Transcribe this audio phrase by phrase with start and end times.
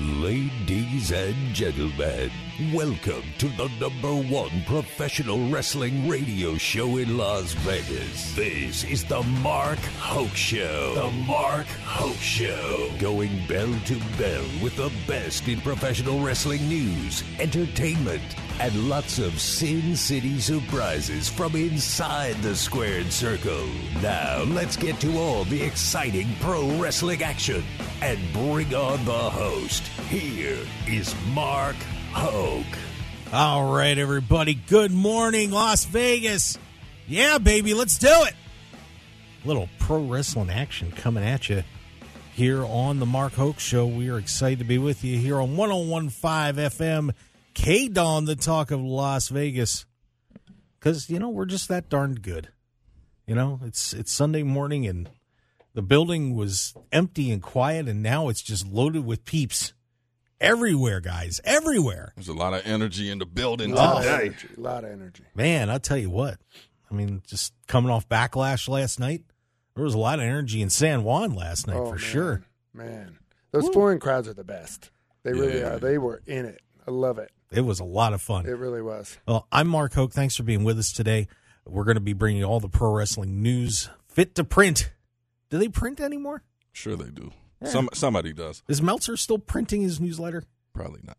[0.00, 2.30] Ladies and gentlemen,
[2.72, 8.34] welcome to the number one professional wrestling radio show in Las Vegas.
[8.34, 10.94] This is the Mark Hoke Show.
[10.94, 12.90] The Mark Hoke Show.
[12.98, 18.22] Going bell to bell with the best in professional wrestling news, entertainment,
[18.60, 23.66] and lots of Sin City surprises from inside the squared circle.
[24.02, 27.64] Now, let's get to all the exciting pro wrestling action
[28.02, 29.82] and bring on the host.
[30.10, 31.76] Here is Mark
[32.12, 32.78] Hoke.
[33.32, 34.52] All right, everybody.
[34.54, 36.58] Good morning, Las Vegas.
[37.08, 38.34] Yeah, baby, let's do it.
[39.42, 41.64] Little pro wrestling action coming at you
[42.34, 43.86] here on the Mark Hoke Show.
[43.86, 47.14] We are excited to be with you here on 1015 FM,
[47.60, 49.84] KDAWN, the talk of Las Vegas.
[50.78, 52.48] Because, you know, we're just that darned good.
[53.26, 55.10] You know, it's it's Sunday morning and
[55.74, 59.74] the building was empty and quiet, and now it's just loaded with peeps
[60.40, 62.12] everywhere, guys, everywhere.
[62.16, 64.48] There's a lot of energy in the building A lot of energy.
[64.56, 65.24] A lot of energy.
[65.34, 66.38] Man, I'll tell you what.
[66.90, 69.22] I mean, just coming off backlash last night,
[69.74, 71.98] there was a lot of energy in San Juan last night oh, for man.
[71.98, 72.42] sure.
[72.72, 73.18] Man,
[73.52, 74.90] those foreign crowds are the best.
[75.24, 75.74] They really Yeah.
[75.74, 75.78] are.
[75.78, 76.62] They were in it.
[76.88, 77.30] I love it.
[77.52, 78.46] It was a lot of fun.
[78.46, 79.18] It really was.
[79.26, 80.12] Well, I'm Mark Hoke.
[80.12, 81.26] Thanks for being with us today.
[81.66, 84.92] We're going to be bringing you all the pro wrestling news fit to print.
[85.50, 86.44] Do they print anymore?
[86.72, 87.32] Sure they do.
[87.64, 88.62] Some somebody does.
[88.68, 90.44] Is Meltzer still printing his newsletter?
[90.72, 91.18] Probably not.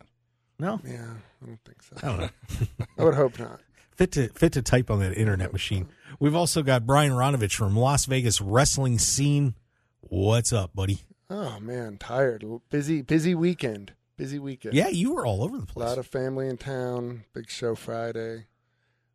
[0.58, 1.06] No, Yeah,
[1.42, 1.96] I don't think so.
[2.02, 2.86] I don't know.
[2.98, 3.60] I would hope not.
[3.96, 5.90] fit to fit to type on that internet machine.
[6.20, 9.56] We've also got Brian Ronovech from Las Vegas wrestling scene.
[10.00, 11.02] What's up, buddy?
[11.30, 12.44] Oh man, tired.
[12.70, 13.94] Busy, busy weekend.
[14.18, 14.76] Busy weekend.
[14.76, 15.86] Yeah, you were all over the place.
[15.86, 17.24] A lot of family in town.
[17.34, 18.46] Big show Friday.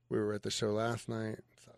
[0.08, 1.38] We were at the show last night.
[1.64, 1.72] So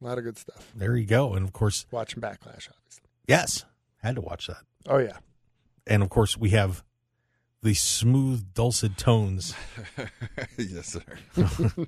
[0.00, 0.70] a lot of good stuff.
[0.74, 1.34] there you go.
[1.34, 3.08] And of course, Watching Backlash, obviously.
[3.26, 3.64] yes,
[4.02, 4.62] had to watch that.
[4.88, 5.18] Oh yeah.
[5.86, 6.84] And of course, we have
[7.62, 9.54] the smooth, dulcet tones
[10.58, 11.02] yes, sir.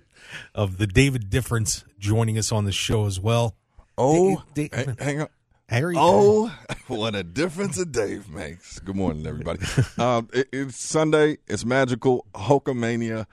[0.54, 3.54] of the David Difference joining us on the show as well.
[3.96, 5.28] Oh, Da- Da- hang, hang on.
[5.68, 6.54] Harry, Oh,
[6.86, 8.78] what a difference a Dave makes.
[8.78, 9.60] Good morning, everybody.
[9.98, 11.38] um, it, it's Sunday.
[11.46, 12.24] It's magical.
[12.34, 13.26] Hulkamania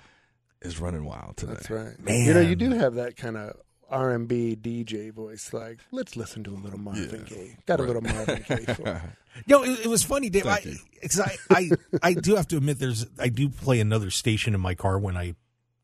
[0.61, 1.53] is running wild today.
[1.53, 1.97] That's right.
[2.03, 2.25] Man.
[2.25, 3.55] You know, you do have that kind of
[3.89, 5.53] R and B DJ voice.
[5.53, 7.57] Like, let's listen to a little Marvin Yeah, Gaye.
[7.65, 8.65] Got a little Marvin Gaye.
[8.73, 9.01] For
[9.47, 10.45] No, it, it was funny, Dave.
[10.45, 11.69] I, Thank I, I,
[12.09, 15.15] I do have to admit, there's I do play another station in my car when
[15.15, 15.35] I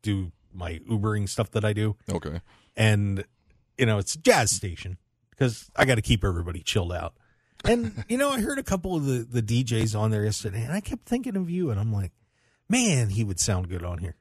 [0.02, 2.42] do my Ubering stuff that I do, Okay.
[2.76, 3.24] and
[3.78, 4.98] you know it's a jazz station
[5.42, 7.14] because I got to keep everybody chilled out.
[7.64, 10.72] And you know, I heard a couple of the the DJs on there yesterday, and
[10.72, 12.12] I kept thinking of you, and I'm like,
[12.68, 14.16] man, he would sound good on here.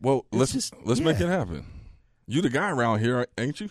[0.00, 1.66] Well, let's just- let's make it happen.
[2.26, 3.68] You the guy around here, ain't you?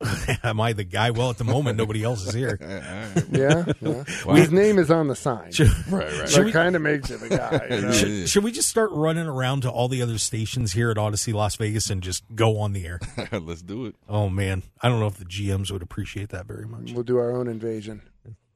[0.42, 1.10] Am I the guy?
[1.10, 2.58] Well, at the moment, nobody else is here.
[3.30, 3.66] yeah.
[3.80, 4.04] yeah.
[4.34, 5.52] His name is on the sign.
[5.52, 6.28] Should, right, right.
[6.28, 7.66] That kind of makes him a guy.
[7.70, 7.92] You know?
[7.92, 11.34] Should, should we just start running around to all the other stations here at Audacy
[11.34, 13.00] Las Vegas and just go on the air?
[13.32, 13.94] let's do it.
[14.08, 16.92] Oh man, I don't know if the GMs would appreciate that very much.
[16.92, 18.02] We'll do our own invasion.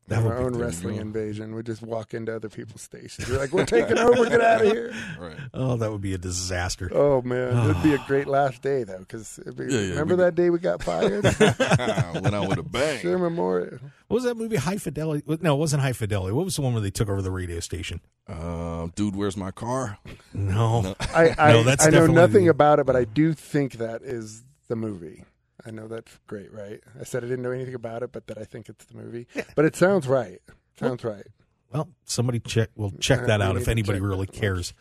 [0.09, 1.01] That would our own wrestling go.
[1.01, 1.55] invasion.
[1.55, 3.27] We just walk into other people's stations.
[3.29, 4.27] We're like, we're taking over.
[4.29, 4.93] Get out of here.
[5.19, 5.37] Right.
[5.55, 6.91] Oh, that would be a disaster.
[6.93, 8.99] Oh man, it'd be a great last day though.
[8.99, 11.25] Because Yeah, yeah, remember we- that day we got fired?
[11.25, 13.01] Went out with a bang.
[13.01, 13.79] Sure Memorial.
[14.09, 14.57] What was that movie?
[14.57, 15.25] High Fidelity?
[15.41, 16.33] No, it wasn't High Fidelity.
[16.35, 18.01] What was the one where they took over the radio station?
[18.29, 19.99] Uh, dude, where's my car?
[20.35, 23.75] No, I I, No, that's I know nothing the- about it, but I do think
[23.75, 25.25] that is the movie.
[25.67, 26.81] I know that's great, right?
[27.01, 29.27] I said I didn't know anything about it, but that I think it's the movie.
[29.55, 30.41] But it sounds right.
[30.79, 31.27] Sounds right.
[31.73, 32.71] Well, somebody check.
[32.77, 34.75] We'll check that we out if anybody really cares.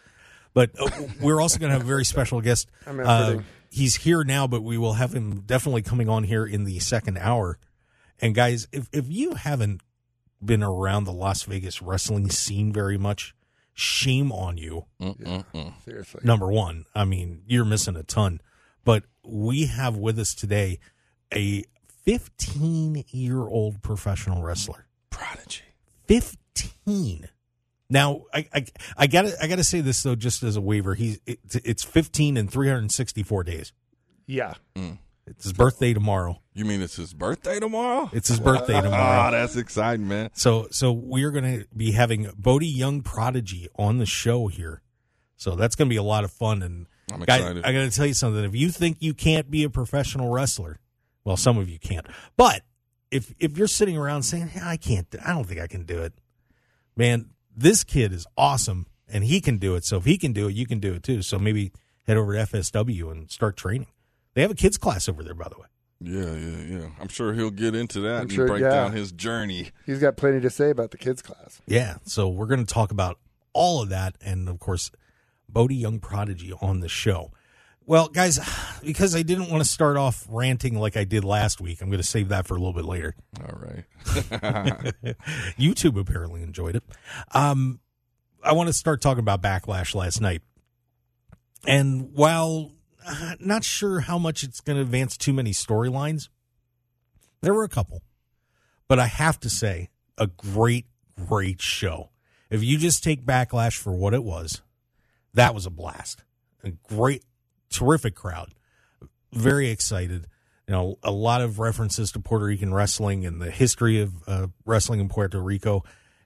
[0.54, 0.90] But uh,
[1.22, 2.70] we're also going to have a very special guest.
[2.88, 3.38] I'm Uh,
[3.72, 7.18] he's here now, but we will have him definitely coming on here in the second
[7.18, 7.58] hour.
[8.22, 9.82] And guys, if if you haven't
[10.44, 13.34] been around the Las Vegas wrestling scene very much,
[13.74, 14.86] shame on you.
[15.02, 15.74] Mm-mm-mm.
[15.84, 16.22] Seriously.
[16.24, 18.42] Number one, I mean, you're missing a ton.
[18.86, 20.80] But we have with us today
[21.34, 21.64] a
[22.06, 24.86] 15 year old professional wrestler.
[25.10, 25.62] Prodigy.
[26.08, 27.30] 15
[27.90, 28.66] now I, I
[28.98, 32.38] i gotta i gotta say this though just as a waiver he's it, it's 15
[32.38, 33.72] and 364 days
[34.28, 34.54] Yeah.
[34.76, 34.98] Mm.
[35.28, 38.10] it's his birthday tomorrow You mean it's his birthday tomorrow?
[38.14, 40.30] it's his birthday ah, tomorrow Oh, that's exciting, man.
[40.34, 44.82] so so we are gonna be having bodie young prodigy on the show here
[45.36, 47.66] so that's gonna be a lot of fun and I'm guys, excited.
[47.66, 50.80] i gotta tell you something if you think you can't be a professional wrestler
[51.24, 52.06] well some of you can't
[52.38, 52.62] but
[53.12, 55.84] if if you're sitting around saying hey, i can't do- i don't think i can
[55.84, 56.14] do it
[56.96, 59.86] man, this kid is awesome and he can do it.
[59.86, 61.22] So if he can do it, you can do it too.
[61.22, 61.72] So maybe
[62.08, 63.88] head over to FSW and start training.
[64.34, 65.68] They have a kids class over there, by the way.
[66.02, 66.88] Yeah, yeah, yeah.
[67.00, 68.70] I'm sure he'll get into that I'm and sure- break yeah.
[68.70, 69.70] down his journey.
[69.86, 71.62] He's got plenty to say about the kids class.
[71.68, 71.98] Yeah.
[72.04, 73.20] So we're going to talk about
[73.54, 74.92] all of that, and of course,
[75.54, 77.32] Bodie Young Prodigy on the show.
[77.86, 78.40] Well, guys,
[78.84, 82.02] because I didn't want to start off ranting like I did last week, I'm going
[82.02, 83.14] to save that for a little bit later.
[83.42, 83.84] All right.
[85.60, 86.84] YouTube apparently enjoyed it.
[87.34, 87.82] Um,
[88.42, 90.42] I want to start talking about Backlash last night.
[91.68, 92.72] And while
[93.06, 96.30] uh, not sure how much it's going to advance too many storylines,
[97.42, 98.02] there were a couple.
[98.88, 100.86] But I have to say, a great,
[101.28, 102.12] great show.
[102.50, 104.62] If you just take Backlash for what it was,
[105.34, 106.24] that was a blast.
[106.64, 107.24] A great,
[107.70, 108.54] terrific crowd.
[109.32, 110.28] Very excited.
[110.68, 114.48] You know, a lot of references to Puerto Rican wrestling and the history of uh,
[114.66, 115.84] wrestling in Puerto Rico,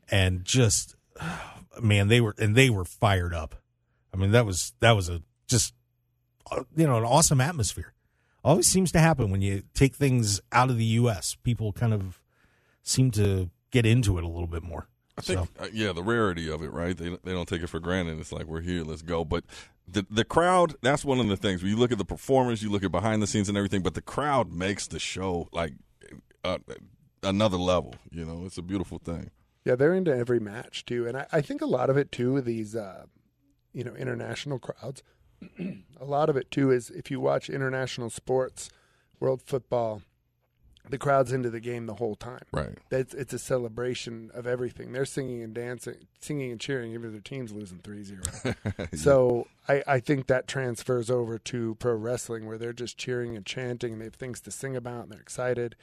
[0.10, 0.96] and just
[1.82, 3.56] man, they were and they were fired up.
[4.14, 5.74] I mean, that was that was a just
[6.52, 7.94] uh, you know an awesome atmosphere.
[8.44, 11.36] Always seems to happen when you take things out of the U.S.
[11.44, 12.22] People kind of
[12.84, 14.88] seem to get into it a little bit more.
[15.18, 16.96] I think, So- uh, yeah, the rarity of it, right?
[16.96, 18.20] They they don't take it for granted.
[18.20, 19.26] It's like we're here, let's go.
[19.26, 19.44] But
[19.88, 21.62] the the crowd, that's one of the things.
[21.64, 23.94] When you look at the performers, you look at behind the scenes and everything, but
[23.96, 25.74] the crowd makes the show like
[26.44, 26.60] uh,
[27.24, 27.96] another level.
[28.12, 29.32] You know, it's a beautiful thing.
[29.66, 32.40] Yeah, they're into every match too, and I, I think a lot of it too.
[32.42, 33.06] These, uh,
[33.74, 35.04] you know, international crowds.
[36.00, 38.70] a lot of it too is if you watch international sports,
[39.20, 40.02] world football,
[40.90, 42.44] the crowd's into the game the whole time.
[42.52, 42.78] Right.
[42.92, 44.92] It's it's a celebration of everything.
[44.92, 48.56] They're singing and dancing, singing and cheering, even if their team's losing 3-0.
[48.98, 53.46] So I, I think that transfers over to pro wrestling where they're just cheering and
[53.46, 55.76] chanting and they have things to sing about and they're excited.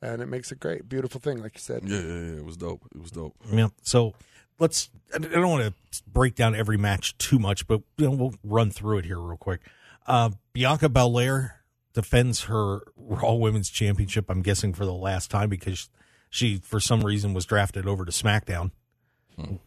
[0.00, 1.82] And it makes a great, beautiful thing, like you said.
[1.86, 2.38] Yeah, yeah, yeah.
[2.38, 2.82] It was dope.
[2.94, 3.36] It was dope.
[3.52, 3.68] Yeah.
[3.82, 4.14] So
[4.58, 4.90] let's.
[5.14, 8.70] I don't want to break down every match too much, but you know, we'll run
[8.70, 9.60] through it here real quick.
[10.06, 11.61] Uh, Bianca Belair
[11.92, 14.30] defends her Raw Women's Championship.
[14.30, 15.88] I'm guessing for the last time because
[16.30, 18.70] she, for some reason, was drafted over to SmackDown,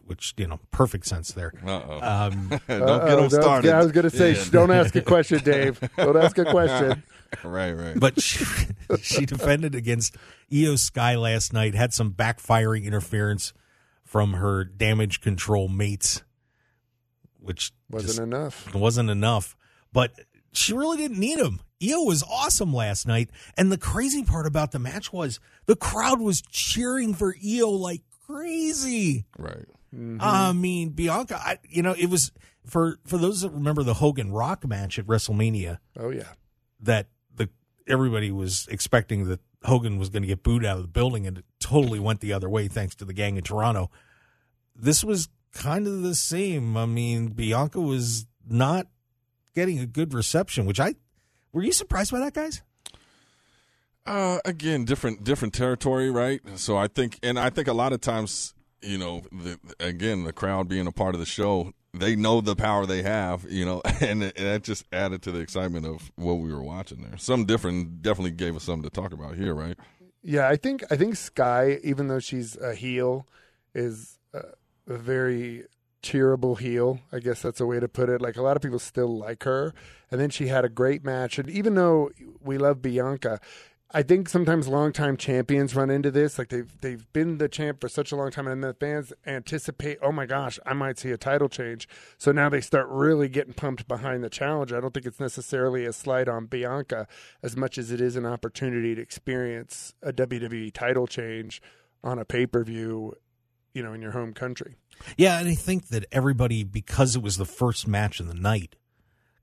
[0.04, 1.52] which you know, perfect sense there.
[1.66, 2.00] Uh-oh.
[2.02, 3.68] Um, don't get Uh-oh, them started.
[3.68, 4.44] Yeah, I was going to say, Yeah.
[4.50, 5.78] don't ask a question, Dave.
[5.96, 7.02] Don't ask a question.
[7.44, 7.98] right, right.
[7.98, 8.44] but she,
[9.02, 10.16] she defended against
[10.50, 11.74] Iyo Sky last night.
[11.74, 13.52] Had some backfiring interference
[14.04, 16.22] from her damage control mates,
[17.40, 18.74] which Wasn't just enough.
[18.74, 19.56] wasn't enough.
[19.92, 20.12] But
[20.52, 21.60] she really didn't need him.
[21.80, 26.20] Iyo was awesome last night, and the crazy part about the match was the crowd
[26.20, 29.26] was cheering for Iyo like crazy.
[29.38, 29.66] right.
[29.94, 30.18] Mm-hmm.
[30.20, 32.32] I mean, Bianca, I, you know, it was
[32.66, 36.32] for for those that remember the Hogan Rock match at WrestleMania Oh, yeah.
[36.80, 37.48] that the
[37.86, 41.38] everybody was expecting that Hogan was going to get booed out of the building, and
[41.38, 43.90] it totally went the other way thanks to the gang in Toronto.
[44.74, 46.76] This was kind of the same.
[46.76, 48.88] I mean, Bianca was not
[49.54, 50.96] getting a good reception, which I
[51.56, 52.60] were you surprised by that, guys?
[54.04, 56.40] Uh, again, different different territory, right?
[56.56, 60.34] So I think, and I think a lot of times, you know, the, again, the
[60.34, 63.80] crowd being a part of the show, they know the power they have, you know,
[64.02, 67.16] and, and that just added to the excitement of what we were watching there.
[67.16, 69.78] Some different definitely gave us something to talk about here, right?
[70.22, 73.26] Yeah, I think I think Sky, even though she's a heel,
[73.74, 74.42] is a,
[74.88, 75.64] a very
[76.02, 77.00] cheerable heel.
[77.12, 78.20] I guess that's a way to put it.
[78.20, 79.74] Like a lot of people still like her,
[80.10, 81.38] and then she had a great match.
[81.38, 82.10] And even though
[82.40, 83.40] we love Bianca,
[83.92, 86.38] I think sometimes longtime champions run into this.
[86.38, 89.98] Like they've they've been the champ for such a long time, and the fans anticipate,
[90.02, 91.88] oh my gosh, I might see a title change.
[92.18, 94.72] So now they start really getting pumped behind the challenge.
[94.72, 97.06] I don't think it's necessarily a slight on Bianca
[97.42, 101.62] as much as it is an opportunity to experience a WWE title change
[102.02, 103.14] on a pay per view,
[103.72, 104.74] you know, in your home country.
[105.16, 108.76] Yeah, and I think that everybody, because it was the first match of the night,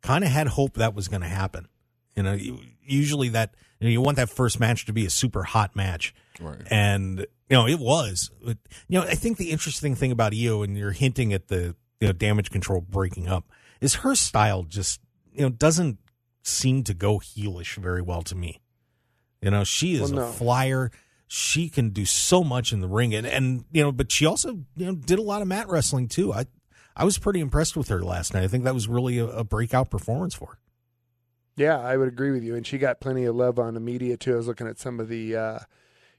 [0.02, 1.68] kind of had hope that was going to happen.
[2.16, 2.38] You know,
[2.86, 6.14] usually that you, know, you want that first match to be a super hot match,
[6.40, 6.62] Right.
[6.70, 8.30] and you know it was.
[8.44, 8.58] But,
[8.88, 12.08] you know, I think the interesting thing about Iyo, and you're hinting at the you
[12.08, 13.50] know damage control breaking up,
[13.82, 15.00] is her style just
[15.34, 15.98] you know doesn't
[16.44, 18.60] seem to go heelish very well to me.
[19.42, 20.92] You know, she is Well, a flyer.
[21.36, 24.60] She can do so much in the ring, and and you know, but she also
[24.76, 26.32] you know did a lot of mat wrestling too.
[26.32, 26.46] I
[26.96, 28.44] I was pretty impressed with her last night.
[28.44, 30.60] I think that was really a, a breakout performance for her.
[31.56, 32.56] Yeah, I would agree with you.
[32.56, 34.34] And she got plenty of love on the media too.
[34.34, 35.60] I was looking at some of the uh,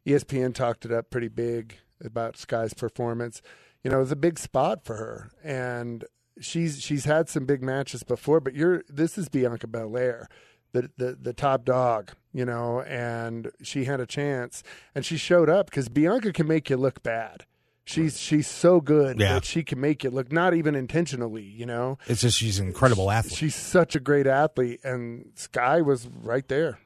[0.05, 3.41] ESPN talked it up pretty big about Sky's performance.
[3.85, 6.05] You know, it was a big spot for her, and
[6.41, 8.41] she's she's had some big matches before.
[8.41, 10.29] But you're this is Bianca Belair,
[10.75, 12.11] the the the top dog.
[12.35, 14.63] You know, and she had a chance,
[14.95, 17.47] and she showed up because Bianca can make you look bad.
[17.87, 19.35] She's she's so good Yeah.
[19.35, 21.45] that she can make you look not even intentionally.
[21.45, 23.35] You know, It's just she's an incredible athlete.
[23.37, 26.79] She's such a great athlete, and Sky was right there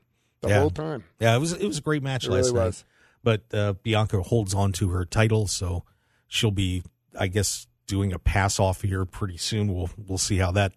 [0.42, 0.60] the Yeah.
[0.60, 1.04] whole time.
[1.18, 2.66] yeah, it was it was a great match It last really night.
[2.66, 2.84] was.
[3.24, 5.84] But uh, Bianca holds on to her title, so
[6.28, 6.82] she'll be,
[7.18, 9.72] I guess, doing a pass off here pretty soon.
[9.74, 10.72] We'll we'll see how that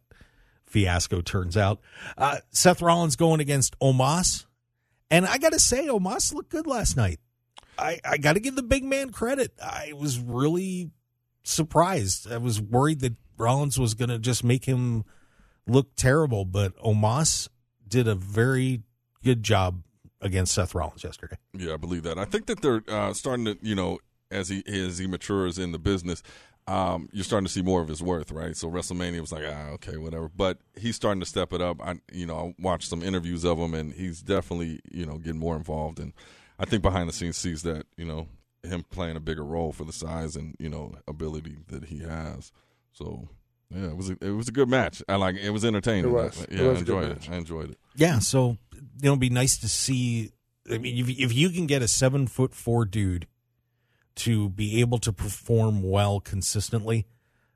[0.72, 1.80] fiasco turns out.
[2.18, 4.46] Uh, Seth Rollins going against Omos,
[5.10, 7.20] and I got to say, Omos looked good last night.
[7.78, 9.54] I, I got to give the big man credit.
[9.62, 10.92] I was really
[11.44, 12.32] surprised.
[12.32, 15.04] I was worried that Rollins was going to just make him
[15.68, 17.50] look terrible, but Omos
[17.88, 18.84] did a very
[19.24, 19.84] good job
[20.22, 21.38] against Seth Rollins yesterday.
[21.54, 22.18] Yeah, I believe that.
[22.18, 24.00] I think that they're uh, starting to, you know,
[24.30, 26.24] as he as he matures in the business,
[26.68, 28.56] um, you're starting to see more of his worth, right?
[28.56, 30.30] So WrestleMania was like, ah, okay, whatever.
[30.30, 31.82] But he's starting to step it up.
[31.82, 35.40] I, you know, I watched some interviews of him, and he's definitely, you know, getting
[35.40, 36.00] more involved.
[36.00, 36.14] And
[36.60, 38.28] I think behind the scenes sees that, you know,
[38.64, 42.52] him playing a bigger role for the size and you know ability that he has.
[42.94, 43.28] So
[43.74, 45.02] yeah, it was a, it was a good match.
[45.10, 46.06] I like it was entertaining.
[46.06, 46.40] It was.
[46.40, 47.28] I, It yeah, was I a good enjoyed match.
[47.28, 47.32] it.
[47.32, 47.78] I enjoyed it.
[47.96, 50.32] Yeah, so you know, it'd be nice to see.
[50.70, 53.26] I mean, if, if you can get a seven foot four dude
[54.16, 57.06] to be able to perform well consistently,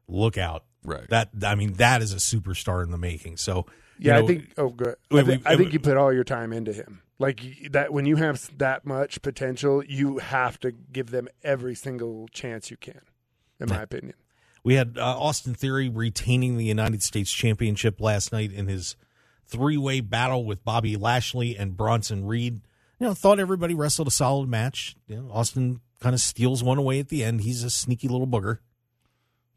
[0.07, 0.63] look out.
[0.83, 1.07] Right.
[1.09, 3.37] That I mean, that is a superstar in the making.
[3.37, 3.65] So
[3.97, 4.53] you Yeah, know, I think.
[4.57, 4.95] Oh, good.
[5.11, 7.01] I, Wait, thi- we- I think you put all your time into him.
[7.17, 12.27] Like that, when you have that much potential, you have to give them every single
[12.29, 12.99] chance you can.
[13.57, 14.15] In my opinion,
[14.65, 18.97] We had uh, Austin Theory retaining the United States Championship last night in his
[19.47, 22.59] three way battle with Bobby Lashley and Bronson Reed.
[22.99, 24.97] You know, thought everybody wrestled a solid match.
[25.07, 27.41] You know, Austin kind of steals one away at the end.
[27.41, 28.59] He's a sneaky little booger,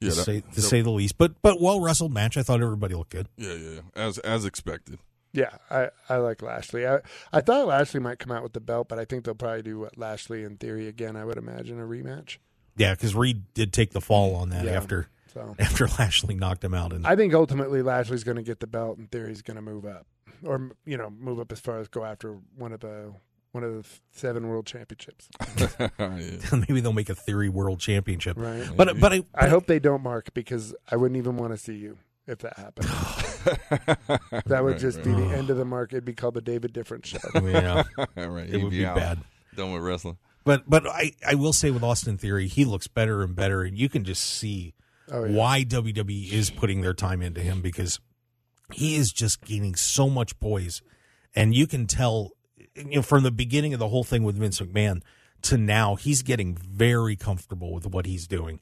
[0.00, 1.18] Yeah, to, that- say, to say the least.
[1.18, 2.36] But but well wrestled match.
[2.38, 3.28] I thought everybody looked good.
[3.36, 3.80] yeah, yeah, yeah.
[3.94, 4.98] As as expected.
[5.34, 6.86] yeah, I, I like Lashley.
[6.86, 7.00] I
[7.32, 9.78] I thought Lashley might come out with the belt, but I think they'll probably do
[9.78, 11.16] what Lashley in theory again.
[11.16, 12.38] I would imagine a rematch.
[12.76, 14.72] Yeah, because Reed did take the fall on that Yeah.
[14.72, 16.92] after So after Lashley knocked him out.
[16.94, 19.84] And I think ultimately Lashley's going to get the belt, and Theory's going to move
[19.84, 20.06] up,
[20.44, 23.12] or you know, move up as far as go after one of the
[23.52, 25.28] one of the seven world championships.
[25.58, 25.88] yeah.
[26.68, 28.36] maybe they'll make a Theory World Championship.
[28.38, 28.68] Right.
[28.76, 31.74] But but I, I hope they don't, Mark, because I wouldn't even want to see
[31.76, 32.88] you if that happened.
[34.46, 35.92] that would just be the end of the mark.
[35.92, 37.18] It'd be called the David Difference show.
[37.42, 37.84] yeah,
[38.16, 38.96] All right, it would be out.
[38.96, 39.18] bad.
[39.56, 40.18] Done with wrestling.
[40.44, 43.78] But but I, I will say with Austin Theory, he looks better and better, and
[43.78, 44.74] you can just see
[45.10, 45.36] Oh, yeah.
[45.36, 47.98] why WWE is putting their time into him because
[48.74, 50.82] he is just gaining so much poise,
[51.34, 52.32] and you can tell,
[52.74, 55.02] you know, from the beginning of the whole thing with Vince McMahon
[55.42, 58.60] to now, he's getting very comfortable with what he's doing,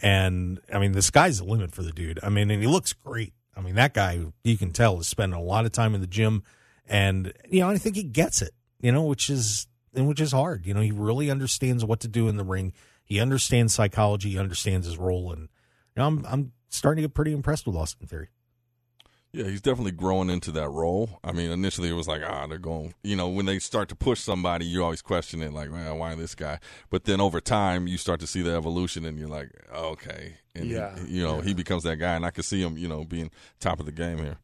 [0.00, 2.20] and I mean, the sky's the limit for the dude.
[2.22, 3.32] I mean, and he looks great.
[3.56, 6.06] I mean, that guy you can tell is spending a lot of time in the
[6.06, 6.42] gym,
[6.86, 8.52] and you know, I think he gets it.
[8.80, 10.66] You know, which is and which is hard.
[10.66, 12.72] You know, he really understands what to do in the ring.
[13.04, 14.30] He understands psychology.
[14.30, 15.48] He understands his role, and you
[15.96, 18.28] know, I'm I'm starting to get pretty impressed with Austin Theory.
[19.34, 21.18] Yeah, he's definitely growing into that role.
[21.24, 22.92] I mean, initially it was like, ah, they're going.
[23.02, 26.14] You know, when they start to push somebody, you always question it, like, man, why
[26.14, 26.58] this guy?
[26.90, 30.64] But then over time, you start to see the evolution, and you're like, okay, and
[30.66, 31.44] he- Yeah, you know, yeah.
[31.44, 33.92] he becomes that guy, and I can see him, you know, being top of the
[33.92, 34.36] game here.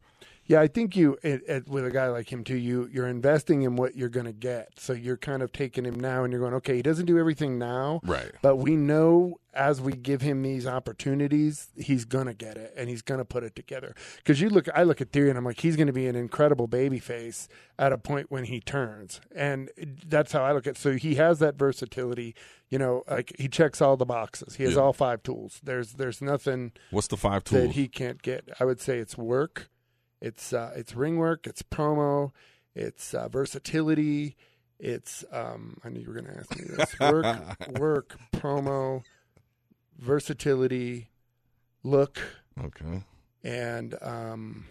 [0.49, 2.57] Yeah, I think you it, it, with a guy like him too.
[2.57, 5.99] You you're investing in what you're going to get, so you're kind of taking him
[5.99, 8.31] now, and you're going, okay, he doesn't do everything now, Right.
[8.41, 13.01] But we know as we give him these opportunities, he's gonna get it and he's
[13.01, 13.93] gonna put it together.
[14.17, 16.67] Because you look, I look at Theory and I'm like, he's gonna be an incredible
[16.67, 19.69] baby face at a point when he turns, and
[20.07, 20.77] that's how I look at.
[20.77, 22.33] So he has that versatility.
[22.69, 24.55] You know, like he checks all the boxes.
[24.55, 24.81] He has Yeah.
[24.81, 25.59] all five tools.
[25.63, 28.49] There's there's nothing What's the five tools that he can't get.
[28.59, 29.69] I would say it's work,
[30.21, 32.31] it's uh, it's ring work, it's promo,
[32.75, 34.35] it's uh, versatility,
[34.79, 39.03] it's um, I knew you were going to ask me this work, work, promo,
[39.97, 41.09] versatility,
[41.83, 42.19] look,
[42.61, 43.03] okay.
[43.43, 44.65] and um,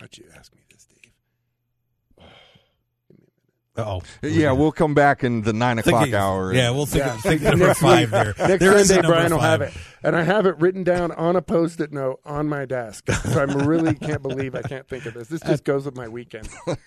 [0.00, 0.95] why'd you ask me this, Dave?
[3.78, 6.52] Oh, Yeah, we'll come back in the nine o'clock hour.
[6.54, 7.14] Yeah, we'll think, Yeah.
[7.14, 8.34] of, think of number Next five week- there.
[8.48, 10.82] Next There is a Sunday, number Brian will have it, and I have it written
[10.84, 13.10] down on a post-it note on my desk.
[13.10, 15.28] So I really can't believe I can't think of this.
[15.28, 16.48] This just goes with my weekend.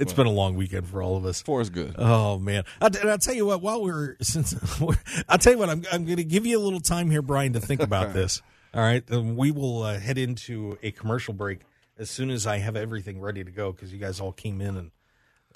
[0.00, 1.42] It's been a long weekend for all of us.
[1.42, 1.94] Four is good.
[1.98, 2.64] Oh man!
[2.80, 3.60] I'll, and I'll tell you what.
[3.62, 4.94] While we're since we're,
[5.28, 7.52] I'll tell you what, I'm I'm going to give you a little time here, Brian,
[7.54, 8.40] to think about this.
[8.74, 11.60] All right, and we will uh, head into a commercial break
[11.98, 14.76] as soon as I have everything ready to go because you guys all came in,
[14.76, 14.90] and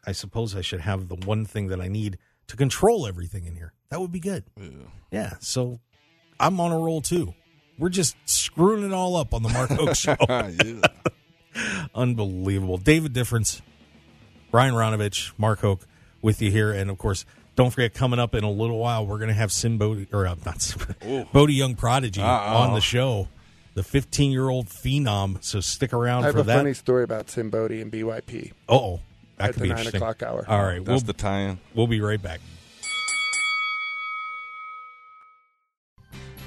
[0.06, 2.18] I suppose I should have the one thing that I need
[2.48, 3.72] to control everything in here.
[3.90, 4.44] That would be good.
[4.56, 4.68] Yeah.
[5.10, 5.32] Yeah.
[5.40, 5.80] So
[6.40, 7.34] I'm on a roll too.
[7.78, 10.16] We're just screwing it all up on the Mark Hoke Show.
[11.94, 12.78] Unbelievable.
[12.78, 13.62] David Difference,
[14.50, 15.86] Brian Ronovech, Mark Hoke
[16.20, 16.72] with you here.
[16.72, 17.24] And of course,
[17.56, 20.26] don't forget, coming up in a little while, we're going to have Sim Bodie, or
[20.26, 22.56] uh, not Sim, Bodie Young Prodigy Uh-oh.
[22.56, 23.28] on the show,
[23.74, 25.42] the 15 year old phenom.
[25.42, 26.56] So stick around I have for a that.
[26.56, 29.00] funny story about Sim Bodie and BYP oh,
[29.36, 29.98] that at could the be nine interesting.
[30.02, 30.44] o'clock hour.
[30.48, 30.76] All right.
[30.76, 31.58] We'll, That's the tie-in.
[31.74, 32.40] we'll be right back.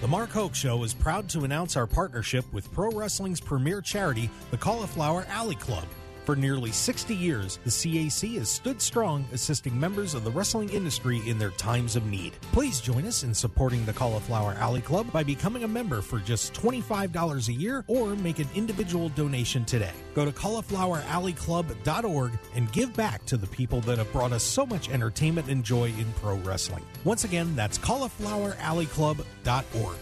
[0.02, 4.30] The Mark Hoke Show is proud to announce our partnership with pro wrestling's premier charity,
[4.52, 5.86] the Cauliflower Alley Club.
[6.26, 11.22] For nearly 60 years, the CAC has stood strong, assisting members of the wrestling industry
[11.28, 12.34] in their times of need.
[12.52, 16.56] Please join us in supporting the Cauliflower Alley Club by becoming a member for just
[16.56, 19.94] $25 a year or make an individual donation today.
[20.16, 24.90] Go to caulifloweralleyclub.org and give back to the people that have brought us so much
[24.90, 26.84] entertainment and joy in pro wrestling.
[27.04, 29.98] Once again, that's caulifloweralleyclub.org.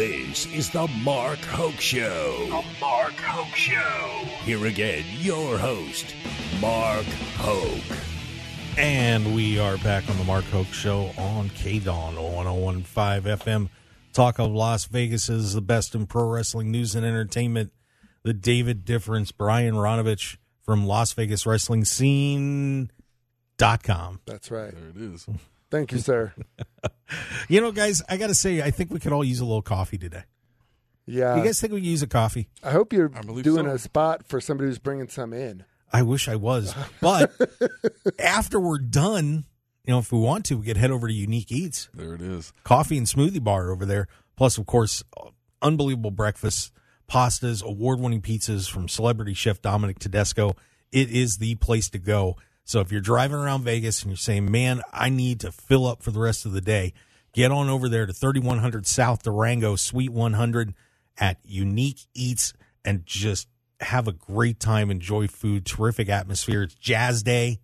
[0.00, 2.46] This is the Mark Hoke Show.
[2.46, 4.24] The Mark Hoke Show.
[4.44, 6.14] Here again, your host,
[6.58, 7.04] Mark
[7.36, 7.98] Hoke.
[8.78, 13.68] And we are back on the Mark Hoke Show on KDAWN 1015 FM.
[14.14, 17.70] Talk of Las Vegas is the best in pro wrestling news and entertainment.
[18.22, 22.90] The David Difference, Brian Ronovech from Las Vegas Wrestling Scene.com.
[24.24, 24.72] That's right.
[24.72, 25.26] There it is.
[25.70, 26.32] Thank you, sir.
[27.48, 29.62] You know, guys, I got to say, I think we could all use a little
[29.62, 30.22] coffee today.
[31.06, 31.36] Yeah.
[31.36, 32.48] you guys think we could use a coffee?
[32.62, 33.72] I hope you're I doing so.
[33.72, 35.64] a spot for somebody who's bringing some in.
[35.92, 36.72] I wish I was.
[37.00, 37.32] But
[38.20, 39.44] after we're done,
[39.84, 41.88] you know, if we want to, we could head over to Unique Eats.
[41.92, 42.52] There it is.
[42.62, 44.06] coffee and smoothie bar over there.
[44.36, 45.02] Plus, of course,
[45.60, 46.70] unbelievable breakfast,
[47.10, 50.54] pastas, award winning pizzas from celebrity chef Dominic Tedesco.
[50.92, 52.36] It is the place to go.
[52.70, 56.04] So if you're driving around Vegas and you're saying, man, I need to fill up
[56.04, 56.92] for the rest of the day,
[57.32, 60.74] get on over there to 3100 South Durango, Suite 100
[61.18, 62.52] at Unique Eats
[62.84, 63.48] and just
[63.80, 64.88] have a great time.
[64.88, 66.62] Enjoy food, terrific atmosphere.
[66.62, 67.58] It's Jazz Day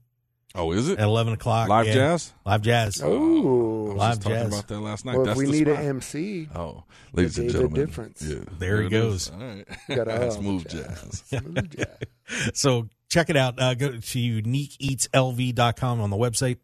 [0.56, 0.98] Oh, is it?
[0.98, 1.68] at 11 o'clock.
[1.68, 1.92] Live Yeah.
[1.94, 2.32] jazz?
[2.44, 3.00] Live Jazz.
[3.00, 3.92] Oh.
[3.96, 4.48] Live just talking jazz.
[4.48, 5.14] about that last night.
[5.18, 5.78] Well, That's we the need spot.
[5.82, 6.82] an MC, Oh,
[7.12, 7.86] ladies and David gentlemen.
[7.86, 8.22] Difference.
[8.22, 9.28] Yeah, There he goes.
[9.28, 9.30] is.
[9.30, 9.66] All right.
[9.88, 11.22] Got all Smooth the jazz.
[11.28, 12.50] smooth jazz.
[12.58, 13.60] So check it out.
[13.60, 16.58] Uh, go to uniqueeatslv.com on the website.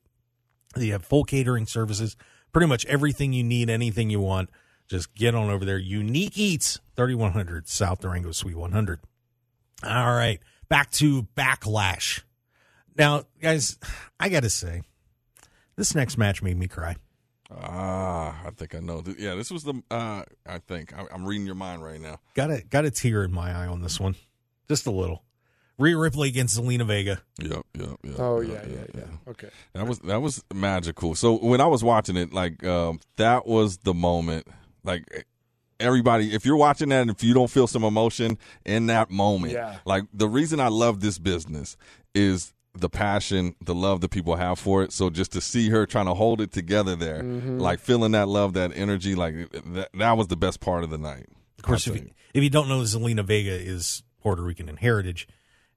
[0.75, 2.17] They have full catering services,
[2.53, 4.51] pretty much everything you need, anything you want.
[4.88, 5.79] Just get on over there.
[5.79, 9.01] Unique Eats, 3100 South Durango, Suite 100.
[9.85, 12.23] All right, back to Backlash.
[12.97, 13.79] Now, guys,
[14.21, 14.83] I got to say,
[15.77, 16.97] this next match made me cry.
[17.51, 19.03] Ah, I think I know.
[19.19, 19.83] Yeah, this was the.
[19.90, 22.19] Uh, I think I, I'm reading your mind right now.
[22.35, 24.14] Got a got a tear in my eye on this one,
[24.69, 25.23] just a little.
[25.83, 27.21] Rhea Ripley against Zelina Vega.
[27.40, 28.14] Yep, yep, yep.
[28.18, 29.01] Oh yep, yeah, yeah, yep, yeah.
[29.01, 29.09] yep.
[29.29, 29.49] Okay.
[29.75, 31.14] That was that was magical.
[31.14, 34.47] So when I was watching it, like um, that was the moment.
[34.85, 35.27] Like
[35.81, 39.53] everybody, if you're watching that, and if you don't feel some emotion in that moment,
[39.53, 39.79] Yeah.
[39.85, 41.77] like the reason I love this business
[42.14, 44.92] is the passion, the love that people have for it.
[44.92, 47.59] So just to see her trying to hold it together there, Mm-hmm.
[47.59, 50.99] like feeling that love, that energy, like that, that was the best part of the
[50.99, 51.27] night.
[51.59, 55.29] Of course, if you, if you don't know, Zelina Vega is Puerto Rican in heritage,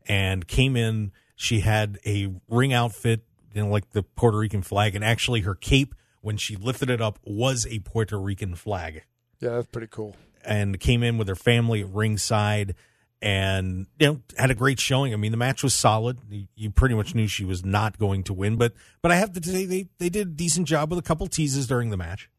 [0.08, 1.12] and came in.
[1.36, 5.56] She had a ring outfit, you know, like the Puerto Rican flag, and actually her
[5.56, 9.04] cape when she lifted it up was a Puerto Rican flag,
[9.40, 10.16] Yeah, that's pretty cool.
[10.44, 12.74] and came in with her family at ringside,
[13.22, 15.14] and you know had a great showing.
[15.14, 16.20] I mean, the match was solid.
[16.56, 19.44] You, pretty much knew she was not going to win, but but I have to
[19.44, 22.30] say they they did a decent job with a couple teases during the match.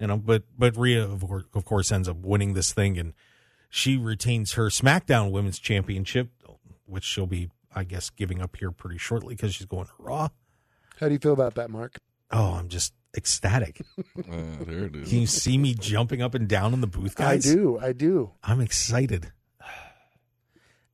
[0.00, 3.12] You know, but but Rhea of course, of course ends up winning this thing, and
[3.70, 6.30] she retains her SmackDown Women's Championship,
[6.92, 10.28] which she'll be, I guess, giving up here pretty shortly because she's going to Raw.
[11.00, 11.96] How do you feel about that, Mark?
[12.30, 13.80] Oh, I'm just ecstatic.
[14.30, 15.08] Uh, there it is.
[15.08, 17.50] Can you see me jumping up and down in the booth, guys?
[17.50, 17.78] I do.
[17.80, 18.32] I do.
[18.42, 19.32] I'm excited.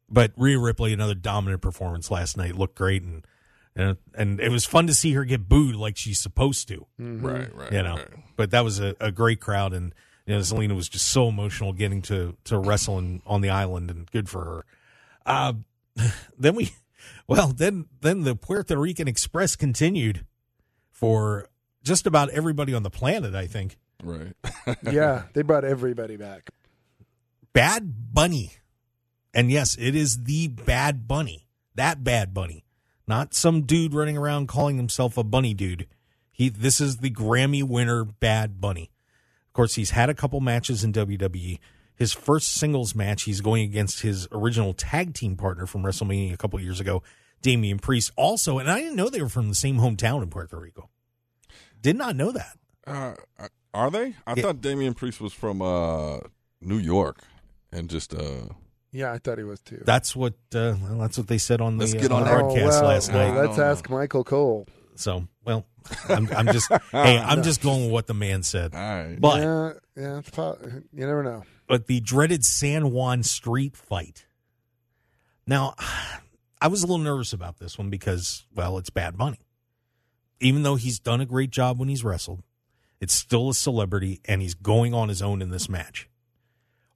[0.08, 3.26] But Rhea Ripley, another dominant performance last night, looked great, and
[3.76, 6.86] and, and it was fun to see her get booed like she's supposed to.
[6.98, 7.72] Right, right.
[7.72, 7.96] you know.
[7.96, 8.08] right.
[8.36, 9.94] But that was a, a great crowd, and
[10.26, 13.90] you know, Zelina was just so emotional getting to to wrestle in, on the island,
[13.90, 14.64] and good for her.
[15.26, 15.52] Uh,
[16.38, 16.72] then we,
[17.26, 20.24] well, then then the Puerto Rican Express continued
[20.90, 21.48] for
[21.82, 23.34] just about everybody on the planet.
[23.34, 24.34] I think Right.
[24.90, 26.50] Yeah, they brought everybody back.
[27.52, 28.52] Bad Bunny,
[29.34, 32.64] and yes, it is the Bad Bunny, that Bad Bunny,
[33.06, 35.86] not some dude running around calling himself a bunny dude.
[36.30, 38.90] He this is the Grammy winner Bad Bunny.
[39.48, 41.58] Of course, he's had a couple matches in WWE.
[41.98, 46.36] His first singles match, he's going against his original tag team partner from WrestleMania a
[46.36, 47.02] couple years ago,
[47.42, 48.12] Damian Priest.
[48.16, 50.88] Also, and I didn't know they were from the same hometown in Puerto Rico.
[51.82, 52.56] Did not know that.
[52.86, 53.14] Uh,
[53.74, 54.14] are they?
[54.26, 54.42] I Yeah.
[54.44, 56.18] thought Damian Priest was from uh,
[56.60, 57.18] New York,
[57.72, 58.48] and just uh,
[58.92, 59.82] Yeah, I thought he was too.
[59.84, 62.30] That's what uh, well, that's what they said on the, Let's get on on the
[62.30, 62.38] that.
[62.40, 63.34] broadcast Oh, well, last night.
[63.34, 64.66] Let's don't ask Michael Cole.
[64.94, 65.64] So, well,
[66.08, 68.74] I'm, I'm just hey, I'm just going with what the man said.
[68.74, 69.16] all right.
[69.20, 70.58] But yeah, yeah, it's po-
[70.92, 71.42] you never know.
[71.68, 74.26] But the dreaded San Juan street fight.
[75.46, 75.74] Now,
[76.60, 79.38] I was a little nervous about this one because well, it's Bad Bunny.
[80.40, 82.42] even though he's done a great job when he's wrestled,
[83.00, 86.08] it's still a celebrity and he's going on his own in this match.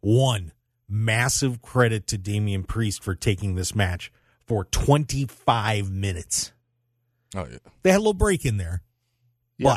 [0.00, 0.50] One,
[0.88, 4.10] massive credit to Damian Priest for taking this match
[4.44, 6.52] for 25 minutes.
[7.36, 7.58] Oh yeah.
[7.84, 8.82] They had a little break in there,
[9.58, 9.76] Yeah.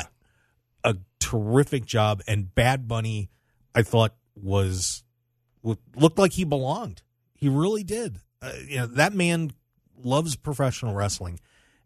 [0.83, 2.23] but a terrific job.
[2.27, 3.29] And Bad Bunny,
[3.75, 5.03] I thought was
[5.63, 7.01] looked like he belonged.
[7.33, 8.19] He really did.
[8.41, 9.51] Uh, you know that man
[10.03, 11.39] loves professional wrestling,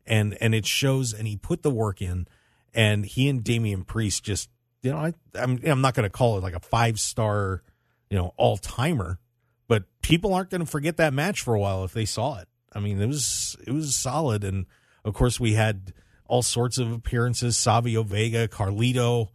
[0.06, 1.14] and and it shows.
[1.14, 2.28] And he put the work in.
[2.72, 4.48] And he and Damian Priest just
[4.84, 7.64] you know I I'm I'm not going to call it like a five star
[8.10, 9.20] you know all timer,
[9.68, 12.48] but people aren't going to forget that match for a while if they saw it.
[12.74, 14.66] I mean, it was it was solid, and
[15.04, 15.94] of course we had
[16.26, 19.30] all sorts of appearances: Savio Vega, Carlito,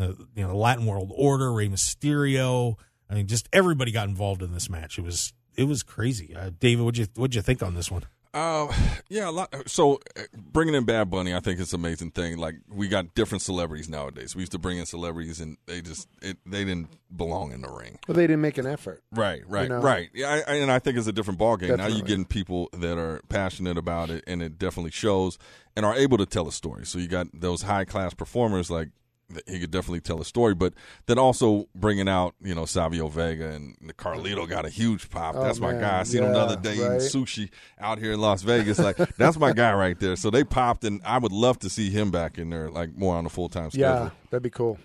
[0.00, 2.76] uh, you know, the Latin World Order, Rey Mysterio.
[3.08, 4.98] I mean, just everybody got involved in this match.
[4.98, 6.34] It was it was crazy.
[6.34, 8.04] Uh, David, what'd you what'd you think on this one?
[8.32, 8.72] Uh,
[9.08, 9.28] yeah.
[9.28, 12.38] A lot, so uh, bringing in Bad Bunny, I think it's an amazing thing.
[12.38, 14.36] Like we got different celebrities nowadays.
[14.36, 17.70] We used to bring in celebrities, and they just it, they didn't belong in the
[17.70, 17.98] ring.
[18.06, 19.02] Well, they didn't make an effort.
[19.12, 19.80] Right, right, know?
[19.80, 20.10] right.
[20.14, 21.76] Yeah, I, I, and I think it's a different ballgame.
[21.76, 25.36] Now you're getting people that are passionate about it, and it definitely shows,
[25.76, 26.86] and are able to tell a story.
[26.86, 28.99] So you got those high class performers like th-
[29.46, 30.74] he could definitely tell a story, but
[31.06, 35.34] then also bringing out you know Savio Vega and Carlito got a huge pop.
[35.36, 36.00] Oh, that's my guy.
[36.00, 36.96] I seen him the other day right.
[36.96, 38.78] eating sushi out here in Las Vegas.
[38.78, 40.16] Like that's my guy right there.
[40.16, 43.16] So they popped, and I would love to see him back in there, like more
[43.16, 44.04] on a full time schedule.
[44.04, 44.78] Yeah, that'd be cool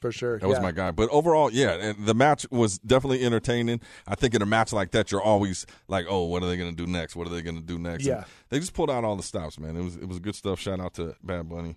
[0.00, 0.38] for sure.
[0.38, 0.90] That was my guy.
[0.90, 3.80] But overall, yeah, and the match was definitely entertaining.
[4.06, 6.74] I think in a match like that, you're always like, oh, what are they going
[6.74, 7.16] to do next?
[7.16, 8.04] What are they going to do next?
[8.04, 8.18] Yeah.
[8.18, 9.76] And they just pulled out all the stops, man.
[9.76, 10.58] It was it was good stuff.
[10.58, 11.76] Shout out to Bad Bunny.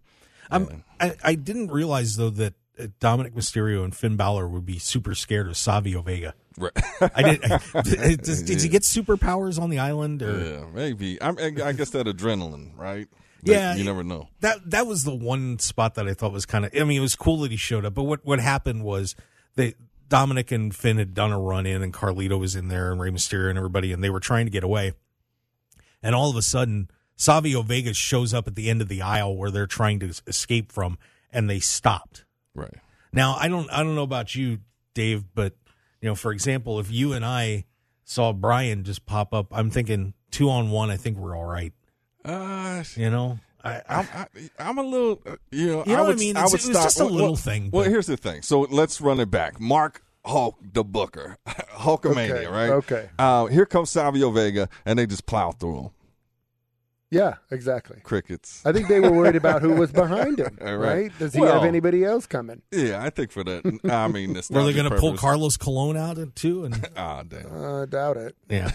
[0.51, 4.79] I'm, I I didn't realize though that uh, Dominik Mysterio and Finn Balor would be
[4.79, 6.33] super scared of Savio Vega.
[6.57, 6.71] Right.
[7.15, 7.51] I did.
[7.51, 7.57] I,
[8.15, 10.39] does, did he get superpowers on the island or?
[10.39, 11.21] yeah, maybe.
[11.21, 13.07] I, I guess that adrenaline, right?
[13.43, 14.29] Yeah, you never know.
[14.41, 16.71] that that was the one spot that I thought was kind of.
[16.75, 19.15] I mean, it was cool that he showed up, but what what happened was
[19.55, 19.73] they
[20.09, 23.09] Dominic and Finn had done a run in, and Carlito was in there, and Rey
[23.09, 24.93] Mysterio and everybody, and they were trying to get away,
[26.03, 26.89] and all of a sudden,
[27.21, 30.71] Savio Vega shows up at the end of the aisle where they're trying to escape
[30.71, 30.97] from,
[31.31, 32.25] and they stopped.
[32.55, 32.73] Right.
[33.13, 34.59] Now, I don't I don't know about you,
[34.95, 35.53] Dave, but
[36.01, 37.65] you know, for example, if you and I
[38.05, 40.89] saw Brian just pop up, I'm thinking two on one.
[40.89, 41.73] I think we're all right.
[42.25, 44.25] Uh, You know, I, I'm, I,
[44.57, 46.37] I'm a little, uh, you know, You know I what would, I mean?
[46.37, 46.83] I It's- would it was stop.
[46.85, 48.41] just a well, little well, thing, Well, but- here's the thing.
[48.41, 49.59] So let's run it back.
[49.59, 52.69] Mark Hulk the Booker, Hulkamania, Okay, right?
[52.71, 53.09] okay.
[53.19, 55.89] Uh, here comes Savio Vega, and they just plow through him.
[57.11, 57.99] Yeah, exactly.
[58.03, 58.65] Crickets.
[58.65, 60.57] I think they were worried about who was behind him.
[60.61, 60.75] Right.
[60.75, 61.11] right.
[61.19, 62.61] Does he Well- have anybody else coming?
[62.71, 63.65] Yeah, I think for that.
[63.83, 66.63] I mean, were they going to pull Carlos Colon out too?
[66.63, 67.51] And Ah, damn.
[67.53, 68.35] Uh, I doubt it.
[68.49, 68.71] yeah,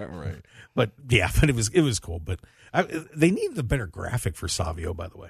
[0.00, 0.42] right.
[0.74, 2.18] but yeah, but it was it was cool.
[2.18, 2.40] But
[2.74, 2.82] I,
[3.14, 5.28] they needed a better graphic for Savio, by the way.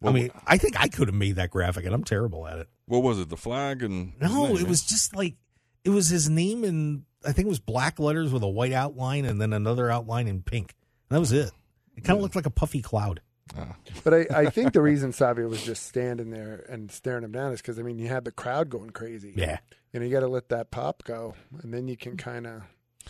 [0.00, 2.58] Well, I mean, I think I could have made that graphic, and I'm terrible at
[2.60, 2.68] it.
[2.86, 3.28] What was it?
[3.28, 4.68] The flag and No, name, it man?
[4.68, 5.34] was just like
[5.82, 9.24] it was his name and I think it was black letters with a white outline
[9.24, 10.74] and then another outline in pink.
[11.10, 11.50] And that was it.
[11.96, 13.20] It kind of looked like a puffy cloud.
[13.58, 13.76] Ah.
[14.04, 17.52] But I, I think the reason Savio was just standing there and staring him down
[17.52, 19.32] is because I mean you had the crowd going crazy.
[19.36, 19.58] Yeah.
[19.94, 22.62] and you got to let that pop go, and then you can kind of,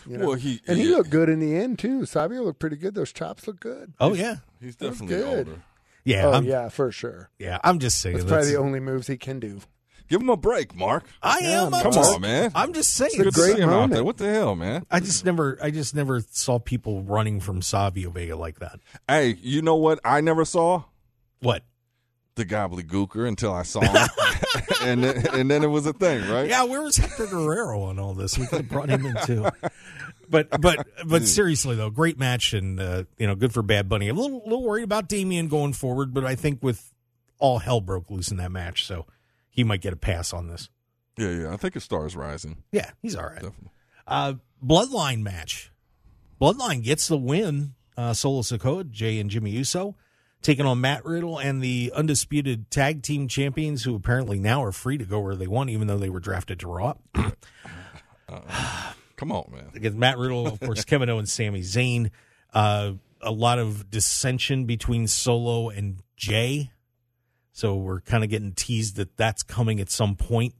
[0.07, 0.27] you know.
[0.27, 0.95] Well, he- and he yeah.
[0.97, 2.05] looked good in the end too.
[2.05, 2.95] Savio looked pretty good.
[2.95, 3.93] Those chops look good.
[3.99, 4.37] Oh yeah.
[4.61, 5.37] He's definitely good.
[5.49, 5.61] older.
[6.05, 6.27] Yeah.
[6.27, 7.29] oh I'm, yeah, for sure.
[7.37, 7.59] yeah.
[7.63, 8.15] I'm just saying.
[8.15, 9.59] That's that's- probably the only moves he can do.
[10.09, 11.05] Give him a break, Mark.
[11.21, 11.73] I Yeah, am.
[11.73, 12.51] I'm Come just, on, man.
[12.55, 13.11] I'm just saying.
[13.19, 13.93] a Good to great see out moment.
[13.93, 14.03] there.
[14.03, 14.85] What the hell, man?
[14.89, 18.79] I just never, I just never saw people running from Savio Vega like that.
[19.07, 19.99] Hey, you know what?
[20.03, 20.83] I never saw
[21.41, 21.63] What?
[22.35, 24.07] the gobbledygooker until I saw him,
[24.81, 26.47] and then, and then it was a thing, right?
[26.49, 28.37] Yeah, where was Hector Guerrero on all this?
[28.37, 29.45] We could have brought him in too.
[30.29, 34.07] But but but seriously though, great match and uh, you know good for Bad Bunny.
[34.07, 36.93] I'm a little, little worried about Damian going forward, but I think with
[37.39, 39.05] all hell broke loose in that match, so
[39.59, 40.69] he might get a pass on this.
[41.17, 41.53] yeah, yeah.
[41.53, 42.63] I think his star is rising.
[42.71, 43.33] Yeah, he's all right.
[43.41, 43.71] Definitely.
[44.07, 45.69] Uh, Bloodline match.
[46.39, 47.73] Bloodline gets the win.
[47.97, 49.97] Uh, Solo Sikoa, Jay and Jimmy Uso,
[50.41, 54.97] taking on Matt Riddle and the undisputed tag team champions, who apparently now are free
[54.97, 56.93] to go where they want, even though they were drafted to Raw.
[59.17, 59.71] Come on, man.
[59.75, 62.11] against Matt Riddle, of course, Kevin Owens, and Sami Zayn.
[62.53, 66.71] Uh, a lot of dissension between Solo and Jay.
[67.59, 70.55] So we're kind of getting teased that that's coming at some point.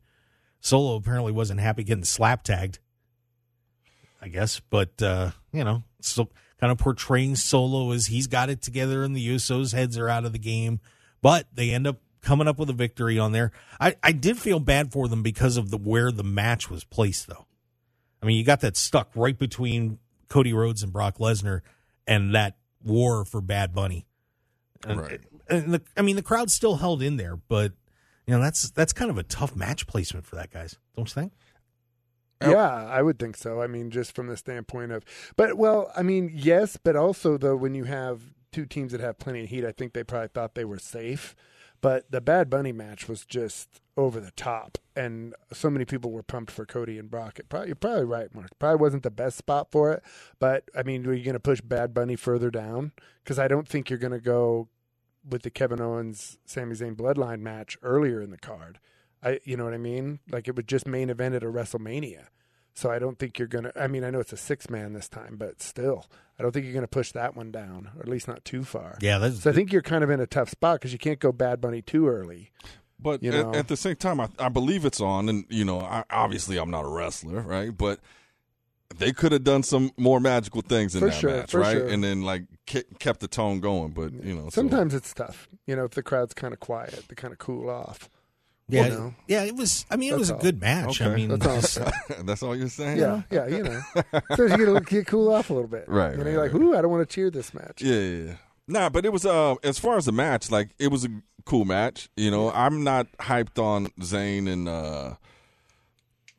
[0.59, 2.79] Solo apparently wasn't happy getting slap tagged,
[4.21, 6.27] I guess, but uh, you know, so
[6.59, 10.25] kind of portraying Solo as he's got it together and the Usos' heads are out
[10.25, 10.81] of the game,
[11.21, 13.53] but they end up coming up with a victory on there.
[13.79, 17.27] I, I did feel bad for them because of the where the match was placed,
[17.27, 17.45] though.
[18.21, 21.62] I mean, you got that stuck right between Cody Rhodes and Brock Lesnar
[22.05, 24.05] and that war for Bad Bunny.
[24.85, 25.21] Right.
[25.49, 27.73] And the, I mean, the crowd still held in there, but
[28.27, 31.13] you know that's that's kind of a tough match placement for that guys, don't you
[31.13, 31.33] think?
[32.41, 33.62] Yeah, I would think so.
[33.62, 35.03] I mean, just from the standpoint of,
[35.35, 39.19] but well, I mean, yes, but also though, when you have two teams that have
[39.19, 41.35] plenty of heat, I think they probably thought they were safe.
[41.81, 46.23] But the Bad Bunny match was just over the top, and so many people were
[46.23, 47.39] pumped for Cody and Brock.
[47.39, 48.49] It probably, you're probably right, Mark.
[48.59, 50.03] Probably wasn't the best spot for it,
[50.39, 52.91] but I mean, were you going to push Bad Bunny further down?
[53.23, 54.67] Because I don't think you're going to go
[55.27, 58.79] with the Kevin Owens Sami Zayn Bloodline match earlier in the card.
[59.21, 60.19] I, you know what I mean?
[60.29, 62.27] Like it would just main event at a WrestleMania.
[62.73, 63.73] So I don't think you're gonna.
[63.75, 66.05] I mean, I know it's a six man this time, but still,
[66.38, 68.97] I don't think you're gonna push that one down, or at least not too far.
[69.01, 71.19] Yeah, that's So I think you're kind of in a tough spot because you can't
[71.19, 72.51] go Bad Bunny too early.
[72.97, 75.82] But You at, at the same time, I, I believe it's on, and you know,
[75.82, 77.75] I, obviously I'm not a wrestler, right?
[77.75, 77.99] But
[78.97, 81.73] they could have done some more magical things in For that sure, match, for right?
[81.78, 81.88] sure.
[81.88, 83.91] And then like kept the tone going.
[83.91, 87.04] But you know, so- Sometimes it's tough, you know, if the crowd's kind of quiet,
[87.08, 88.10] they kind of cool off.
[88.67, 89.13] yeah, you know.
[89.28, 89.43] yeah.
[89.43, 89.86] It was.
[89.89, 91.02] I mean, it That's was a good match.
[91.02, 91.91] I mean, That's all.
[92.23, 92.99] that's all you're saying.
[92.99, 93.82] Yeah, yeah, you know,
[94.36, 96.54] so you get, get cool off a little bit, Right, You know, right, you're like,
[96.54, 96.62] right.
[96.62, 97.82] ooh, I don't want to cheer this match.
[97.82, 98.34] Yeah, yeah, yeah.
[98.67, 101.10] Nah, but it was uh as far as the match, like it was a
[101.45, 102.10] cool match.
[102.15, 105.15] You know, I'm not hyped on Zayn and uh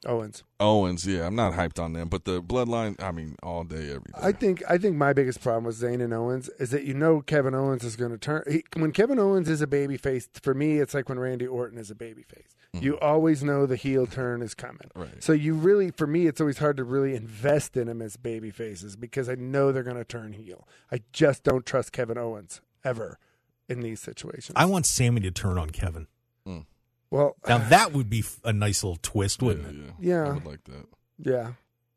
[0.07, 0.45] Owens.
[0.59, 1.07] Owens.
[1.07, 2.09] Yeah, I'm not hyped on them.
[2.09, 4.21] But the bloodline, I mean, all day, every day.
[4.21, 7.21] I think I think my biggest problem with Zayn and Owens is that you know
[7.21, 8.43] Kevin Owens is going to turn.
[8.51, 11.79] He, when Kevin Owens is a baby face, for me, it's like when Randy Orton
[11.79, 12.57] is a baby face.
[12.75, 12.85] Mm-hmm.
[12.85, 14.91] You always know the heel turn is coming.
[14.95, 15.23] Right.
[15.23, 18.51] So you really, for me, it's always hard to really invest in them as baby
[18.51, 20.69] faces because I know they're going to turn heel.
[20.91, 23.19] I just don't trust Kevin Owens ever
[23.69, 24.53] in these situations.
[24.57, 26.07] I want Sami to turn on Kevin.
[26.47, 26.65] Mm.
[27.11, 29.95] Well, Now that would be a nice little twist, wouldn't it?
[30.01, 30.29] yeah, Yeah.
[30.29, 30.87] I would like that.
[31.19, 31.53] yeah.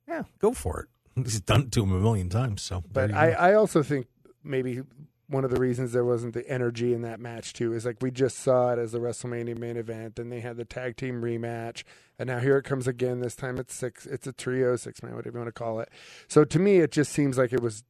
[0.07, 0.89] Yeah, go for it.
[1.23, 2.61] He's done it to him a million times.
[2.61, 3.37] So, But I, go.
[3.37, 4.07] I also think
[4.43, 4.81] maybe
[5.27, 8.11] one of the reasons there wasn't the energy in that match too is like we
[8.11, 11.83] just saw it as the WrestleMania main event, Then they had the tag team rematch,
[12.19, 13.21] and now here it comes again.
[13.21, 15.89] This time it's six, it's a trio, six man, whatever you want to call it.
[16.27, 17.83] So to me, it just seems like it was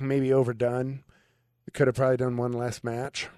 [0.00, 1.02] maybe overdone.
[1.66, 3.28] We could have probably done one less match.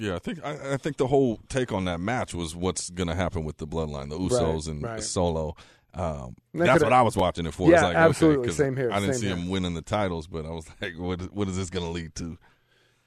[0.00, 3.08] Yeah, I think I, I think the whole take on that match was what's going
[3.08, 5.02] to happen with the bloodline, the Usos and right.
[5.02, 5.54] Solo.
[5.94, 7.68] Um, that's what I was watching it for.
[7.68, 8.38] Yeah, it's like, absolutely.
[8.38, 9.36] Okay, 'cause Same here, I didn't see here.
[9.36, 11.90] him winning the titles, but I was like, what is, what is this going to
[11.92, 12.38] lead to?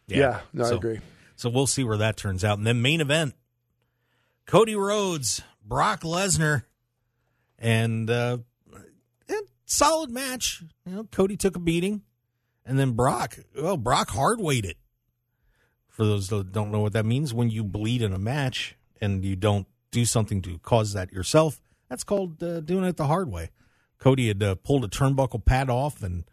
[0.07, 0.99] Yeah, no, I agree.
[1.35, 2.59] So we'll see where that turns out.
[2.59, 3.33] And then main event:
[4.45, 6.63] Cody Rhodes, Brock Lesnar,
[7.57, 8.37] and uh,
[9.27, 9.33] eh,
[9.65, 10.61] solid match.
[10.85, 12.03] You know, Cody took a beating,
[12.67, 13.39] and then Brock.
[13.59, 14.75] Well, Brock hard weighted.
[15.95, 19.23] For those that don't know what that means, when you bleed in a match and
[19.23, 23.31] you don't do something to cause that yourself, that's called uh, doing it the hard
[23.31, 23.51] way.
[23.97, 26.25] Cody had uh, pulled a turnbuckle pad off, and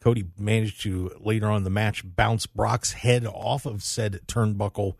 [0.00, 4.94] Cody managed to later on in the match bounce Brock's head off of said turnbuckle,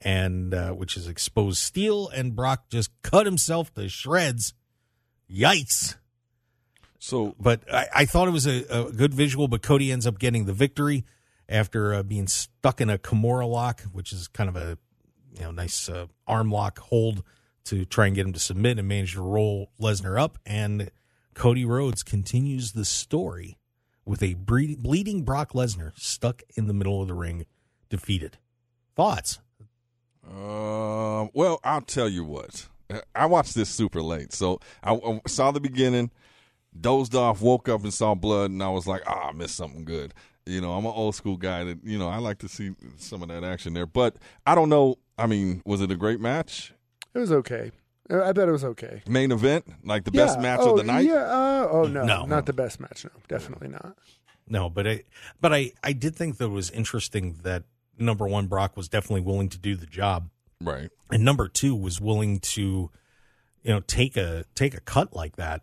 [0.00, 4.54] and uh, which is exposed steel, and Brock just cut himself to shreds.
[5.28, 5.96] Yikes!
[7.00, 10.20] So But I, I thought it was a, a good visual, but Cody ends up
[10.20, 11.04] getting the victory
[11.48, 14.78] after uh, being stuck in a Kimura lock, which is kind of a
[15.34, 17.22] you know nice uh, arm lock hold
[17.64, 20.38] to try and get him to submit and manage to roll Lesnar up.
[20.46, 20.90] And
[21.34, 23.58] Cody Rhodes continues the story
[24.04, 27.46] with a bre- bleeding Brock Lesnar stuck in the middle of the ring,
[27.88, 28.38] defeated.
[28.94, 29.40] Thoughts?
[30.26, 32.68] Um, well, I'll tell you what.
[33.14, 36.12] I watched this super late, so I, I saw the beginning,
[36.80, 39.84] dozed off, woke up and saw blood, and I was like, "Ah, I missed something
[39.84, 40.14] good."
[40.46, 43.22] You know, I'm an old school guy that you know I like to see some
[43.22, 43.86] of that action there.
[43.86, 44.96] But I don't know.
[45.18, 46.72] I mean, was it a great match?
[47.14, 47.72] It was okay.
[48.08, 49.02] I bet it was okay.
[49.08, 51.06] Main event, like the best match oh, of the night.
[51.06, 51.14] Yeah.
[51.24, 52.24] Uh, oh no, No.
[52.26, 53.04] not the best match.
[53.04, 53.96] No, definitely not.
[54.48, 55.02] No, but I
[55.40, 57.64] but I I did think that it was interesting that
[57.98, 60.30] number one Brock was definitely willing to do the job,
[60.60, 60.90] Right.
[61.10, 62.90] and number two was willing to
[63.62, 65.62] you know take a take a cut like that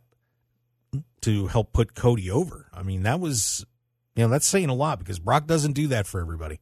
[1.22, 2.68] to help put Cody over.
[2.74, 3.66] I mean that was
[4.16, 6.60] you know that's saying a lot because Brock doesn't do that for everybody.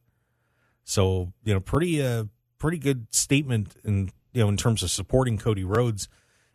[0.84, 2.24] So you know pretty uh
[2.58, 6.08] pretty good statement in you know in terms of supporting Cody Rhodes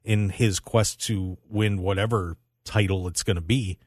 [0.04, 3.78] in his quest to win whatever title it's going to be.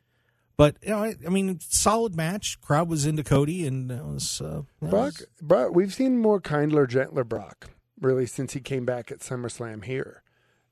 [0.56, 2.60] But you know, I, I mean, solid match.
[2.60, 6.40] Crowd was into Cody, and it was uh, that Brock, was- Brock, we've seen more
[6.40, 10.22] kindler, gentler Brock really since he came back at SummerSlam here.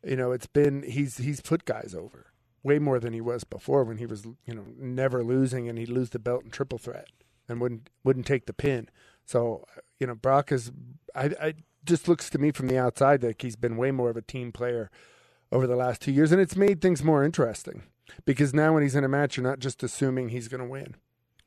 [0.05, 2.28] You know, it's been he's he's put guys over
[2.69, 5.89] way more than he was before when he was you know never losing and he'd
[5.89, 7.09] lose the belt in triple threat
[7.49, 8.89] and wouldn't wouldn't take the pin.
[9.25, 9.65] So
[9.99, 10.71] you know, Brock is
[11.15, 11.55] I, I
[11.85, 14.53] just looks to me from the outside like he's been way more of a team
[14.53, 14.91] player
[15.51, 17.83] over the last two years, and it's made things more interesting
[18.27, 20.95] because now when he's in a match, you're not just assuming he's going to win.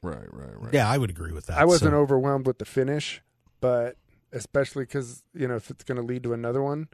[0.04, 0.28] Right.
[0.34, 0.60] Right.
[0.60, 0.74] Right.
[0.74, 1.60] yeah, I would agree with that.
[1.60, 3.22] I wasn't So- overwhelmed with the finish,
[3.62, 3.98] but
[4.34, 6.88] especially because you know if it's going to lead to another one.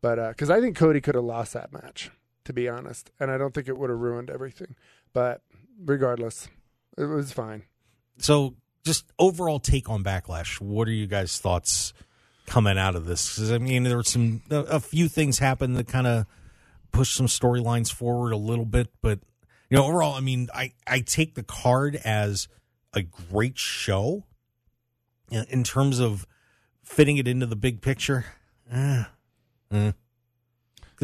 [0.00, 2.10] But uh, because I think Cody could have lost that match,
[2.44, 4.74] to be honest, and I don't think it would have ruined everything.
[5.12, 5.42] But
[5.84, 6.48] regardless,
[6.96, 7.64] it was fine.
[8.18, 10.60] So, just overall take on Backlash.
[10.60, 11.92] What are you guys' thoughts
[12.46, 13.34] coming out of this?
[13.34, 16.26] Because I mean, there were some a, few things happened that kind of
[16.92, 19.20] pushed some storylines forward a little bit, but
[19.70, 22.48] you know, overall, I mean, I I take the card as
[22.92, 24.24] a great show
[25.30, 26.26] in in terms of
[26.82, 28.26] fitting it into the big picture.
[28.70, 29.04] Eh,
[29.72, 29.92] eh.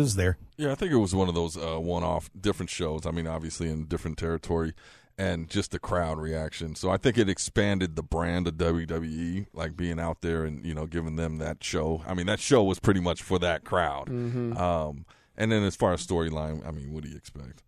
[0.00, 0.38] It there.
[0.56, 3.06] Yeah, I think it was one of those uh, one-off different shows.
[3.06, 4.74] I mean, obviously in different territory,
[5.18, 6.74] and just the crowd reaction.
[6.74, 10.74] So I think it expanded the brand of WWE, like being out there and you
[10.74, 12.02] know giving them that show.
[12.06, 14.08] I mean, that show was pretty much for that crowd.
[14.08, 14.56] Mm-hmm.
[14.56, 15.04] Um,
[15.36, 17.62] and then as far as storyline, I mean, what do you expect?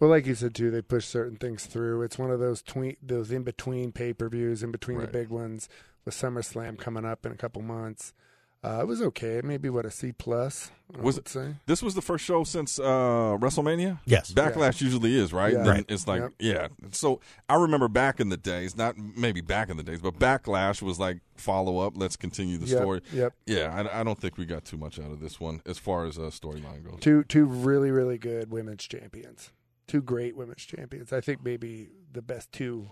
[0.00, 2.02] Well, like you said too, they push certain things through.
[2.02, 5.06] It's one of those tweet those in between pay per views, in between Right.
[5.06, 5.68] the big ones,
[6.04, 8.12] with SummerSlam coming up in a couple months.
[8.64, 9.40] Uh, it was okay.
[9.44, 10.72] Maybe what a C plus.
[10.92, 11.54] I Was would it- say.
[11.66, 14.00] This was the first show since uh, WrestleMania.
[14.04, 14.32] Yes.
[14.32, 15.52] Backlash usually is right.
[15.52, 15.68] Yeah.
[15.68, 15.84] Right.
[15.88, 16.32] It's like Yep.
[16.40, 16.68] yeah.
[16.90, 20.82] So I remember back in the days, not maybe back in the days, but Backlash
[20.82, 21.92] was like follow up.
[21.96, 23.00] Let's continue the Yep, story.
[23.12, 23.34] Yep.
[23.46, 26.04] Yeah, I, I don't think we got too much out of this one as far
[26.06, 26.98] as uh, storyline goes.
[27.00, 29.52] Two two really really good women's champions.
[29.86, 31.12] Two great women's champions.
[31.12, 32.90] I think maybe the best two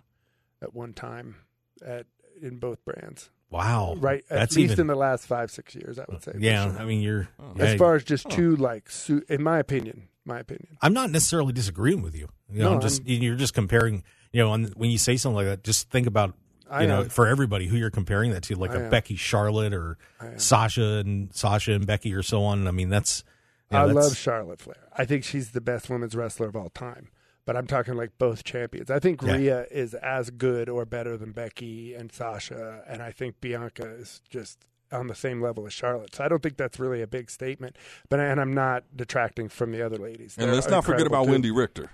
[0.63, 1.37] at one time
[1.85, 2.07] at
[2.41, 3.31] in both brands.
[3.51, 3.95] Wow.
[3.99, 4.25] Right.
[4.31, 6.33] At That's least even, in the last five six years, I would say.
[6.39, 6.81] Yeah, sure.
[6.81, 7.29] I mean, you're.
[7.41, 7.53] Oh.
[7.57, 8.31] yeah, as far as just Oh.
[8.31, 10.77] two like su- in my opinion, my opinion.
[10.83, 12.29] I'm not necessarily disagreeing with you.
[12.51, 14.03] You know, No, I'm just you're just comparing.
[14.33, 16.35] You know, on, when you say something like that, just think about
[16.69, 17.09] I you know am.
[17.09, 18.91] for everybody who you're comparing that to, like I a am.
[18.91, 19.97] Becky Charlotte or
[20.37, 22.67] Sasha and Sasha and Becky or so on.
[22.67, 23.23] I mean, that's.
[23.71, 24.89] you know, I that's- love Charlotte Flair.
[24.97, 27.09] I think she's the best women's wrestler of all time.
[27.47, 28.91] But I'm talking like both champions.
[28.91, 29.37] I think Yeah.
[29.37, 34.21] Rhea is as good or better than Becky and Sasha, and I think Bianca is
[34.29, 36.15] just on the same level as Charlotte.
[36.15, 37.77] So I don't think that's really a big statement.
[38.09, 40.37] But and I'm not detracting from the other ladies.
[40.37, 41.33] And They're let's not forget about too.
[41.33, 41.91] Wendi Richter.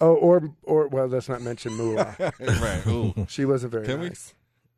[0.00, 2.16] Oh, or or well, let's not mention Moolah.
[2.40, 2.86] right.
[2.86, 3.26] Ooh.
[3.28, 4.08] she wasn't very Can we?
[4.08, 4.34] nice.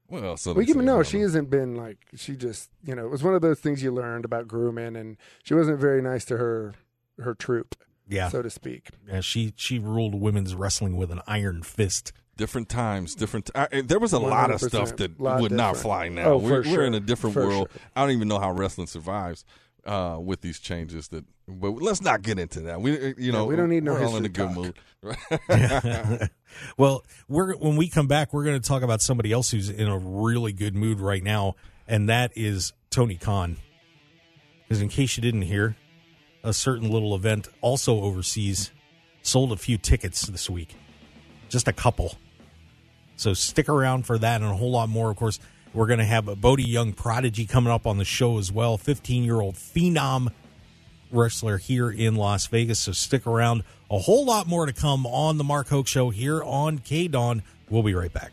[0.08, 3.10] Well, so We they can no, she hasn't been like she just you know it
[3.10, 6.36] was one of those things you learned about grooming, and she wasn't very nice to
[6.36, 6.74] her
[7.18, 7.74] her troop,
[8.08, 8.90] Yeah, so to speak.
[9.08, 9.20] yeah.
[9.20, 12.12] She she ruled women's wrestling with an iron fist.
[12.36, 13.50] different times, different.
[13.54, 16.24] I, there was a lot of stuff that lot would not fly now.
[16.32, 17.68] Oh, we're, for we're in a different For world.
[17.72, 17.82] sure.
[17.96, 19.44] I don't even know how wrestling survives
[19.84, 21.08] uh, with these changes.
[21.08, 22.80] That, but let's not get into that.
[22.80, 24.56] We, you know, we don't need no we're all in a good talk.
[24.56, 24.74] mood.
[26.78, 29.88] well, we're when we come back, we're going to talk about somebody else who's in
[29.88, 31.54] a really good mood right now,
[31.86, 33.56] and that is Tony Khan.
[34.68, 35.76] Because in case you didn't hear,
[36.46, 38.70] a certain little event also overseas
[39.22, 40.76] sold a few tickets this week,
[41.48, 42.14] just a couple.
[43.16, 45.10] So stick around for that and a whole lot more.
[45.10, 45.40] Of course,
[45.74, 48.78] we're going to have a Bodie Young prodigy coming up on the show as well.
[48.78, 50.28] 15 year old phenom
[51.10, 52.78] wrestler here in Las Vegas.
[52.78, 53.64] So stick around.
[53.90, 57.42] A whole lot more to come on the Mark Hoke Show here on KDAWN.
[57.68, 58.32] We'll be right back.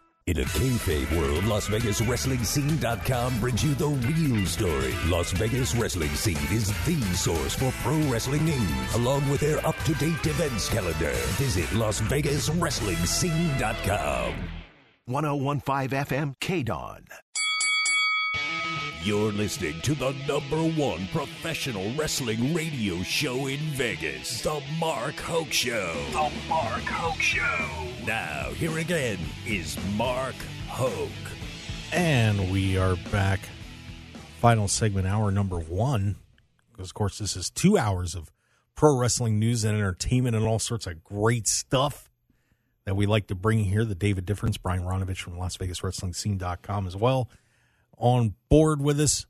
[0.27, 4.93] In a kayfabe world, LasVegasWrestlingScene.com brings you the real story.
[5.07, 10.27] Las Vegas Wrestling Scene is the source for pro wrestling news, along with their up-to-date
[10.27, 11.11] events calendar.
[11.41, 14.33] Visit LasVegasWrestlingScene.com.
[15.07, 17.01] 1015 FM K KDAWN.
[19.03, 25.51] You're listening to the number one professional wrestling radio show in Vegas, The Mark Hoke
[25.51, 25.91] Show.
[26.11, 27.67] The Mark Hoke Show.
[28.05, 30.35] Now, here again is Mark
[30.67, 31.09] Hoke.
[31.91, 33.39] And we are back.
[34.39, 36.17] Final segment, hour number one.
[36.71, 38.31] Because, of course, this is two hours of
[38.75, 42.07] pro wrestling news and entertainment and all sorts of great stuff.
[42.85, 43.83] that we like to bring here.
[43.83, 47.27] The David Difference, Brian Ronovech from Las Vegas Wrestling Scene.com as well
[48.01, 49.21] on board with us.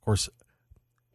[0.00, 0.28] Of course,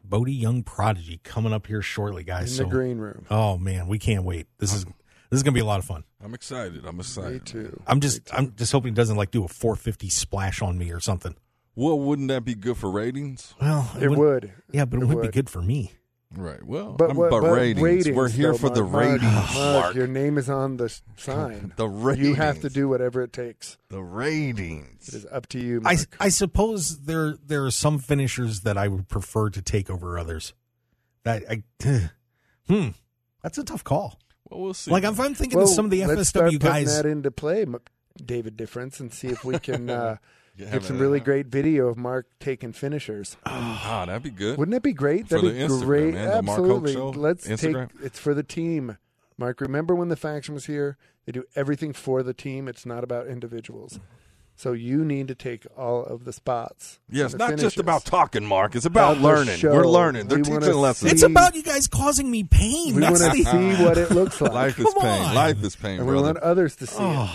[0.04, 2.40] Bodie Young Prodigy coming up here shortly, guys.
[2.42, 2.58] In guys.
[2.58, 3.26] the So, green room.
[3.30, 4.48] oh man, we can't wait.
[4.58, 6.04] This is this is gonna be a lot of fun.
[6.24, 6.86] I'm excited.
[6.86, 7.34] I'm excited.
[7.34, 7.82] Me too.
[7.88, 11.00] I'm just I'm just hoping he doesn't like do a 450 splash on me or
[11.00, 11.36] something.
[11.76, 13.54] Well, wouldn't that be good for ratings?
[13.62, 14.54] Well, It would- would.
[14.74, 15.94] Yeah, but it, It would, be good for me.
[16.34, 16.64] Right.
[16.64, 18.10] Well, But, I'm- what, but but ratings.
[18.10, 19.22] We're here though, for the ratings.
[19.24, 19.96] Mark, Mark.
[19.96, 21.74] your name is on the sign.
[21.78, 22.28] The ratings.
[22.30, 23.78] You have to do whatever it takes.
[23.90, 25.10] the ratings.
[25.10, 26.16] It is up to you, I, Mark.
[26.20, 30.54] I suppose there there are some finishers that I would prefer to take over others.
[31.24, 31.64] That I
[32.68, 32.90] hmm,
[33.44, 34.18] that's a tough call.
[34.50, 34.90] Well, we'll see.
[34.92, 37.06] Like if I'm thinking well, of some of the let's start FSW putting guys, that
[37.06, 37.66] into play,
[38.26, 40.18] David Difference, and see if we can uh,
[40.58, 41.04] Yeah, get some man.
[41.04, 43.38] really great video of Mark taking finishers.
[43.46, 44.58] Ah, that'd be good.
[44.58, 45.28] Wouldn't it be great?
[45.28, 46.14] For That'd the be Instagram, great.
[46.14, 46.94] man, the Mark Hoke Absolutely.
[46.94, 47.90] Show Let's Instagram.
[47.92, 48.98] take it's for the team.
[49.38, 50.98] Mark, remember when the faction was here?
[51.26, 52.68] They do everything for the team.
[52.68, 54.00] It's not about individuals.
[54.56, 57.00] So you need to take all of the spots.
[57.10, 58.76] Yeah, it's the not just about talking, Mark.
[58.76, 59.58] It's about About learning.
[59.58, 59.74] show.
[59.74, 60.28] We're learning.
[60.28, 61.12] They're We teaching lessons.
[61.14, 62.94] it's about you guys causing me pain.
[62.96, 65.22] We want That's to the, see what it looks like, Life is Come pain.
[65.24, 65.36] on.
[65.36, 66.26] Life is pain, and we brother.
[66.34, 67.30] want others to see it.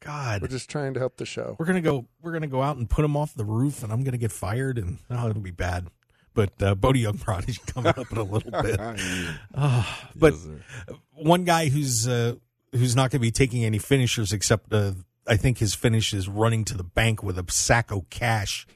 [0.00, 1.56] God, We're just trying to help the show.
[1.58, 2.06] we're gonna go.
[2.22, 4.78] We're gonna go out and put him off the roof, and I'm gonna get fired,
[4.78, 5.88] and oh, it'll be bad.
[6.32, 8.80] But uh, Bodie Young Prodigy coming up in a little bit.
[9.54, 12.36] Ah, but Yes, one guy who's uh,
[12.72, 14.92] who's not going to be taking any finishers except uh,
[15.26, 18.66] I think his finish is running to the bank with a sack of cash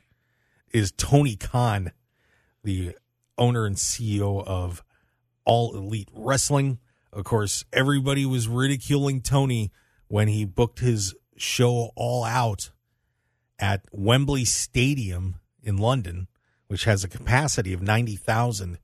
[0.72, 1.92] is Tony Khan,
[2.64, 2.96] the
[3.38, 4.82] owner and CEO of
[5.44, 6.80] All Elite Wrestling.
[7.12, 9.70] Of course, everybody was ridiculing Tony
[10.08, 12.70] when he booked his show All Out
[13.58, 16.28] at Wembley Stadium in London,
[16.68, 18.78] which has a capacity of 90,000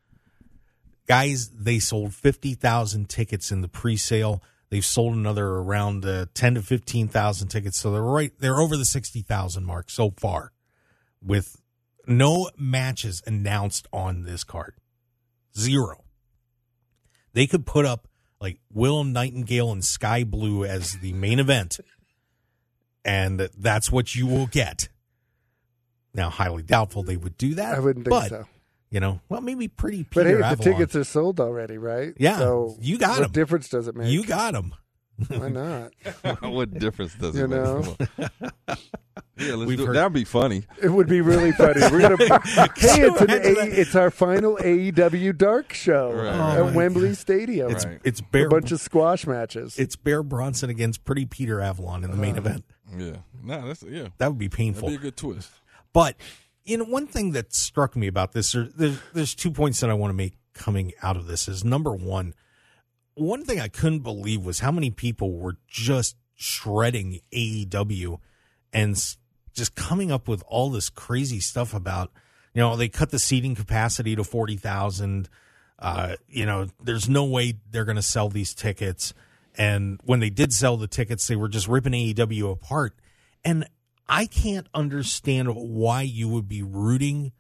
[1.11, 4.41] guys they sold 50,000 tickets in the pre-sale.
[4.69, 7.77] They've sold another around uh, 10 to 15,000 tickets.
[7.81, 10.53] So they're right they're over the 60,000 mark so far
[11.21, 11.61] with
[12.07, 14.75] no matches announced on this card.
[15.59, 16.05] Zero.
[17.33, 18.07] They could put up
[18.41, 21.79] like Will Nightingale and Skye Blue as the main event
[23.05, 24.89] and that's what you will get
[26.15, 28.47] now highly doubtful they would do that I wouldn't think but, so.
[28.91, 32.13] you know well maybe pretty But Peter hey, the tickets are sold already, right?
[32.19, 33.33] Yeah, So you got what 'em.
[33.33, 34.09] difference does it make?
[34.11, 34.75] You got him.
[35.29, 35.93] Why not?
[36.43, 38.09] what difference does You it make?
[39.39, 39.87] yeah, let's We've do it.
[39.89, 40.65] heard- That'd be funny.
[40.83, 41.81] It would be really funny.
[41.91, 42.17] We're gonna
[42.77, 46.59] hey, it's an imagine a, it's our final AEW Dark show Right, at right.
[46.59, 47.71] Oh, Wembley Stadium.
[47.71, 48.01] It's Right.
[48.05, 49.79] it's a Bear bunch of squash matches.
[49.79, 52.49] it's Bear Bronson against Pretty Peter Avalon in the main uh-huh.
[52.49, 52.65] event.
[52.97, 53.17] Yeah.
[53.43, 54.09] No, that's yeah.
[54.19, 54.89] That would be That'd painful.
[54.89, 55.51] be a good twist.
[55.93, 56.17] But
[56.65, 59.91] you know, one thing that struck me about this, there, there's there's two points that
[59.91, 61.49] I want to make coming out of this.
[61.49, 62.35] Is number one,
[63.15, 68.19] one thing I couldn't believe was how many people were just shredding AEW
[68.73, 68.97] and
[69.53, 72.11] just coming up with all this crazy stuff about,
[72.55, 75.29] you know, they cut the seating capacity to forty thousand.
[75.79, 79.15] Uh, you know, there's no way they're going to sell these tickets.
[79.57, 82.95] And when they did sell the tickets, they were just ripping AEW apart.
[83.45, 83.67] And
[84.09, 87.33] I can't understand why you would be rooting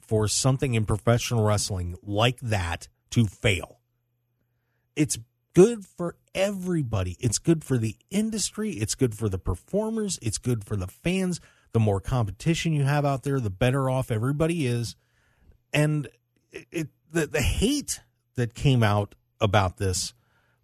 [0.00, 3.80] for something in professional wrestling like that to fail.
[4.96, 5.18] It's
[5.54, 7.16] good for everybody.
[7.20, 8.72] It's good for the industry.
[8.72, 10.18] It's good for the performers.
[10.20, 11.40] It's good for the fans.
[11.72, 14.96] The more competition you have out there, the better off everybody is.
[15.72, 16.08] And
[16.52, 18.00] it, it the the hate
[18.36, 20.14] that came out about this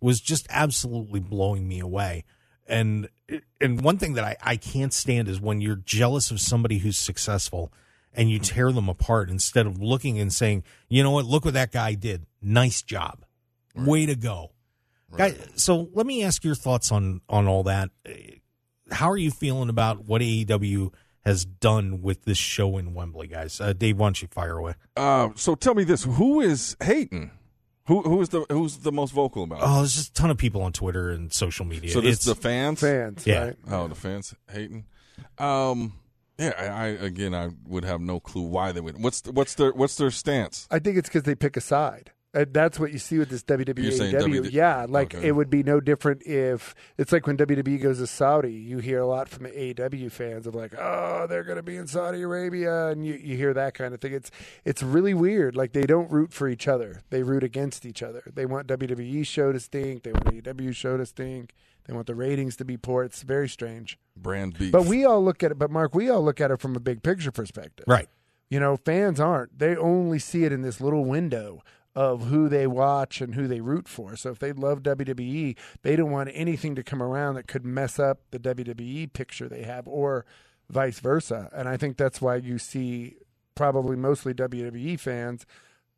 [0.01, 2.25] was just absolutely blowing me away.
[2.67, 3.09] And
[3.61, 6.99] and one thing that I, I can't stand is when you're jealous of somebody who's
[6.99, 7.73] successful
[8.13, 11.55] and you tear them apart instead of looking and saying, you know what, look what
[11.55, 12.27] that guy did.
[12.43, 13.25] Nice job.
[13.75, 14.53] Way to go.
[15.17, 17.91] Guy, so let me ask your thoughts on on all that.
[18.93, 20.93] How are you feeling about what AEW
[21.25, 23.61] has done with this show in Wembley, guys?
[23.61, 24.75] Uh, Dave, why don't you fire away?
[24.97, 27.31] Uh, so tell me this: Who is hating?
[27.87, 29.59] Who who is the who's the most vocal about?
[29.61, 29.65] it?
[29.67, 31.91] Oh, there's just a ton of people on Twitter and social media.
[31.91, 32.81] so this It's- is the fans.
[32.81, 33.45] fans, Yeah.
[33.47, 33.57] right?
[33.69, 34.85] Oh, the fans hating.
[35.39, 35.95] Um,
[36.39, 39.03] yeah, I, I again, I would have no clue why they would.
[39.03, 40.69] What's the, what's their what's their stance?
[40.71, 42.13] I think it's because they pick a side.
[42.33, 43.83] And that's what you see with this WWE.
[43.83, 44.43] You're saying AEW.
[44.45, 45.27] WD yeah, like Okay.
[45.27, 48.53] it would be no different if it's like when WWE goes to Saudi.
[48.53, 51.77] You hear a lot from the AEW fans of like, oh, they're going to be
[51.77, 54.13] in Saudi Arabia, and you, you hear that kind of thing.
[54.13, 54.31] It's
[54.65, 55.57] it's really weird.
[55.57, 58.23] Like they don't root for each other; they root against each other.
[58.33, 60.05] They want WWE show to stink.
[60.05, 61.53] They want AEW show to stink.
[61.87, 63.03] They want the ratings to be poor.
[63.03, 63.99] It's very strange.
[64.17, 64.71] Brand beef.
[64.71, 65.59] But we all look at it.
[65.59, 67.87] But Mark, we all look at it from a big picture perspective.
[67.89, 68.07] right.
[68.49, 69.59] You know, fans aren't.
[69.59, 71.63] They only see it in this little window
[71.95, 74.17] of who they watch and who they root for.
[74.17, 77.99] So if they love WWE, they don't want anything to come around that could mess
[77.99, 80.25] up the WWE picture they have or
[80.69, 81.51] vice versa.
[81.53, 83.17] And I think that's why you see
[83.55, 85.47] probably mostly WWE fans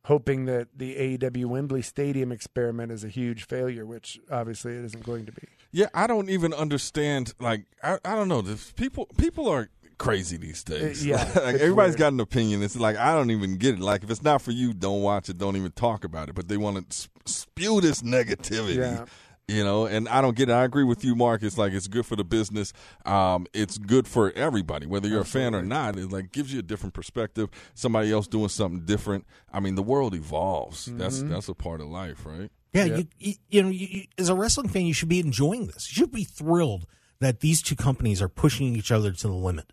[0.07, 5.05] hoping that the AEW Wembley Stadium experiment is a huge failure, which obviously it isn't
[5.05, 5.47] going to be.
[5.71, 7.35] Yeah, I don't even understand.
[7.39, 8.45] Like, I, I don't know.
[8.77, 9.71] People people are
[10.03, 11.03] crazy these days.
[11.05, 11.99] Uh, yeah, like it's everybody's weird.
[11.99, 12.63] got an opinion.
[12.63, 13.81] It's like I don't even get it.
[13.81, 15.39] Like if it's not for you, don't watch it.
[15.39, 16.35] Don't even talk about it.
[16.35, 18.77] But they want to spew this negativity.
[18.77, 19.05] Yeah.
[19.49, 20.53] You know, and I don't get it.
[20.53, 21.43] I agree with you, Mark.
[21.43, 22.73] It's like it's good for the business.
[23.05, 25.99] Um, it's good for everybody, whether you're a fan or not.
[25.99, 27.51] It like gives you a different perspective.
[27.75, 29.27] Somebody else doing something different.
[29.53, 30.87] I mean, the world evolves.
[30.87, 31.31] That's Mm-hmm.
[31.31, 32.51] that's a part of life, right?
[32.73, 32.99] Yeah, Yep.
[32.99, 35.91] you, you you know, you, you, as a wrestling fan, you should be enjoying this.
[35.91, 36.87] You should be thrilled
[37.21, 39.73] that these two companies are pushing each other to the limit.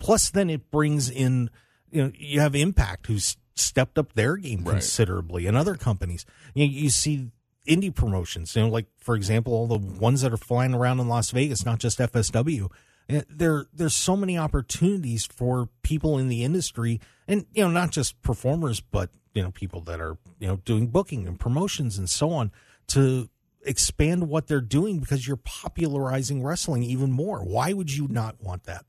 [0.00, 1.50] Plus, then it brings in,
[1.92, 4.72] you know, you have Impact who's stepped up their game Right.
[4.72, 6.26] considerably, and other companies.
[6.54, 7.30] You, you see
[7.68, 11.06] indie promotions, you know, like for example, all the ones that are flying around in
[11.08, 12.68] Las Vegas, not just FSW.
[13.08, 17.90] Uh, There, there's so many opportunities for people in the industry, and you know, not
[17.90, 22.08] just performers, but you know, people that are you know doing booking and promotions and
[22.08, 22.50] so on
[22.88, 23.28] to
[23.66, 27.40] expand what they're doing because you're popularizing wrestling even more.
[27.44, 28.86] Why would you not want that?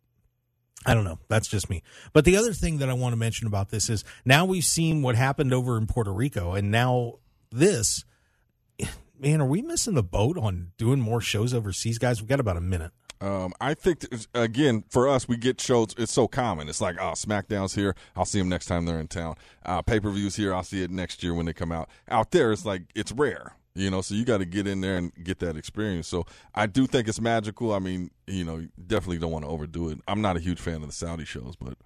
[0.86, 1.19] I don't know.
[1.27, 1.84] That's just me.
[2.11, 5.01] But the other thing that I want to mention about this is now we've seen
[5.01, 7.19] what happened over in Puerto Rico, and now
[7.51, 8.03] this.
[9.19, 12.19] Man, are we missing the boat on doing more shows overseas, guys?
[12.19, 12.91] We've got about a minute.
[13.21, 15.93] Um, I think again for us, we get shows.
[15.95, 16.67] It's so common.
[16.67, 17.95] It's like, oh, SmackDown's here.
[18.15, 19.36] I'll see them next time they're in town.
[19.63, 20.55] Uh, Pay per views here.
[20.55, 21.88] I'll see it next year when they come out.
[22.09, 23.53] Out there, it's like it's rare.
[23.74, 26.07] You know, so you got to get in there and get that experience.
[26.07, 27.74] So I do think it's magical.
[27.74, 29.99] I mean, you know, you definitely don't want to overdo it.
[30.07, 31.78] I'm not a huge fan of the Saudi shows, but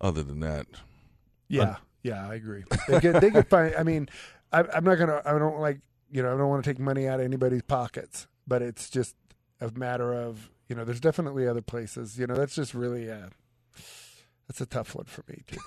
[0.00, 0.66] other than that,
[1.48, 2.64] Yeah, yeah, I agree.
[2.88, 3.74] They could, they.
[3.76, 4.08] I mean,
[4.52, 5.22] I, I'm not gonna.
[5.24, 5.80] I don't like.
[6.10, 9.16] You know, I don't want to take money out of anybody's pockets, but it's just
[9.60, 10.50] a matter of.
[10.68, 12.18] You know, there's definitely other places.
[12.18, 13.10] You know, that's just really.
[13.10, 13.28] Uh,
[14.46, 15.58] that's a tough one for me too.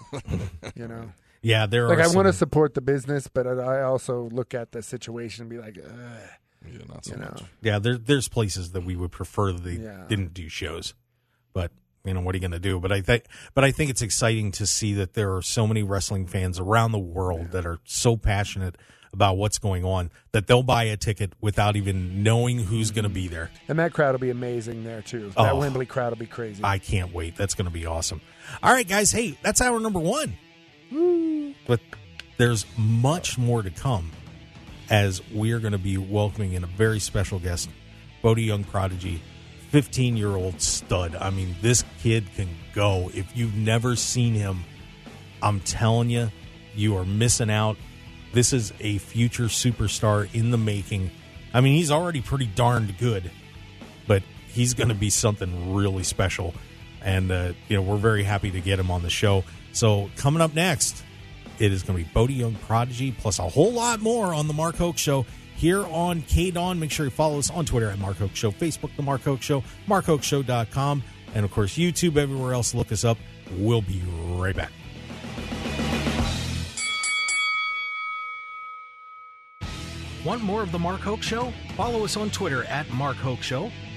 [0.76, 1.12] you know,
[1.42, 2.04] Yeah, there like are.
[2.04, 5.58] I want to support the business, but I also look at the situation and be
[5.58, 5.92] like, Ugh,
[6.72, 7.26] yeah, not so you know.
[7.32, 7.44] much.
[7.62, 10.06] Yeah, there, there's places that we would prefer that they Yeah.
[10.08, 10.94] didn't do shows,
[11.54, 11.72] but
[12.06, 12.80] you know what are you going to do?
[12.80, 13.26] But I think,
[13.56, 16.92] but I think it's exciting to see that there are so many wrestling fans around
[16.92, 18.76] the world that are so passionate
[19.14, 23.10] about what's going on that they'll buy a ticket without even knowing who's going to
[23.10, 23.50] be there.
[23.68, 25.30] And that crowd will be amazing there too.
[25.36, 25.60] That Oh.
[25.60, 26.64] Wembley crowd will be crazy.
[26.64, 27.36] I can't wait.
[27.36, 28.22] That's going to be awesome.
[28.64, 29.12] All right, guys.
[29.12, 30.38] Hey, that's hour number one.
[31.68, 31.80] But
[32.38, 34.12] there's much more to come
[34.90, 37.70] as we are going to be welcoming in a very special guest,
[38.22, 39.22] Bodie Young Prodigy,
[39.70, 41.16] 15 year old stud.
[41.16, 43.10] I mean, this kid can go.
[43.14, 44.64] If you've never seen him,
[45.42, 46.30] I'm telling you,
[46.76, 47.78] you are missing out.
[48.34, 51.12] This is a future superstar in the making.
[51.54, 53.30] I mean, he's already pretty darned good
[54.08, 56.54] but he's going to be something really special.
[57.02, 59.44] And, uh, you know, we're very happy to get him on the show.
[59.74, 61.04] So, coming up next,
[61.60, 64.54] it is going to be Bodie Young Prodigy plus a whole lot more on The
[64.54, 66.80] Mark Hoke Show here on KDAWN.
[66.80, 69.42] Make sure you follow us on Twitter at Mark Hoke Show, Facebook, The Mark Hoke
[69.42, 71.04] Show, markhokeshow.com,
[71.36, 72.74] and of course, YouTube, everywhere else.
[72.74, 73.18] Look us up.
[73.58, 74.02] We'll be
[74.32, 74.72] right back.
[80.26, 81.52] Want more of The Mark Hoke Show?
[81.76, 83.72] Follow us on Twitter at Mark Hoke Show,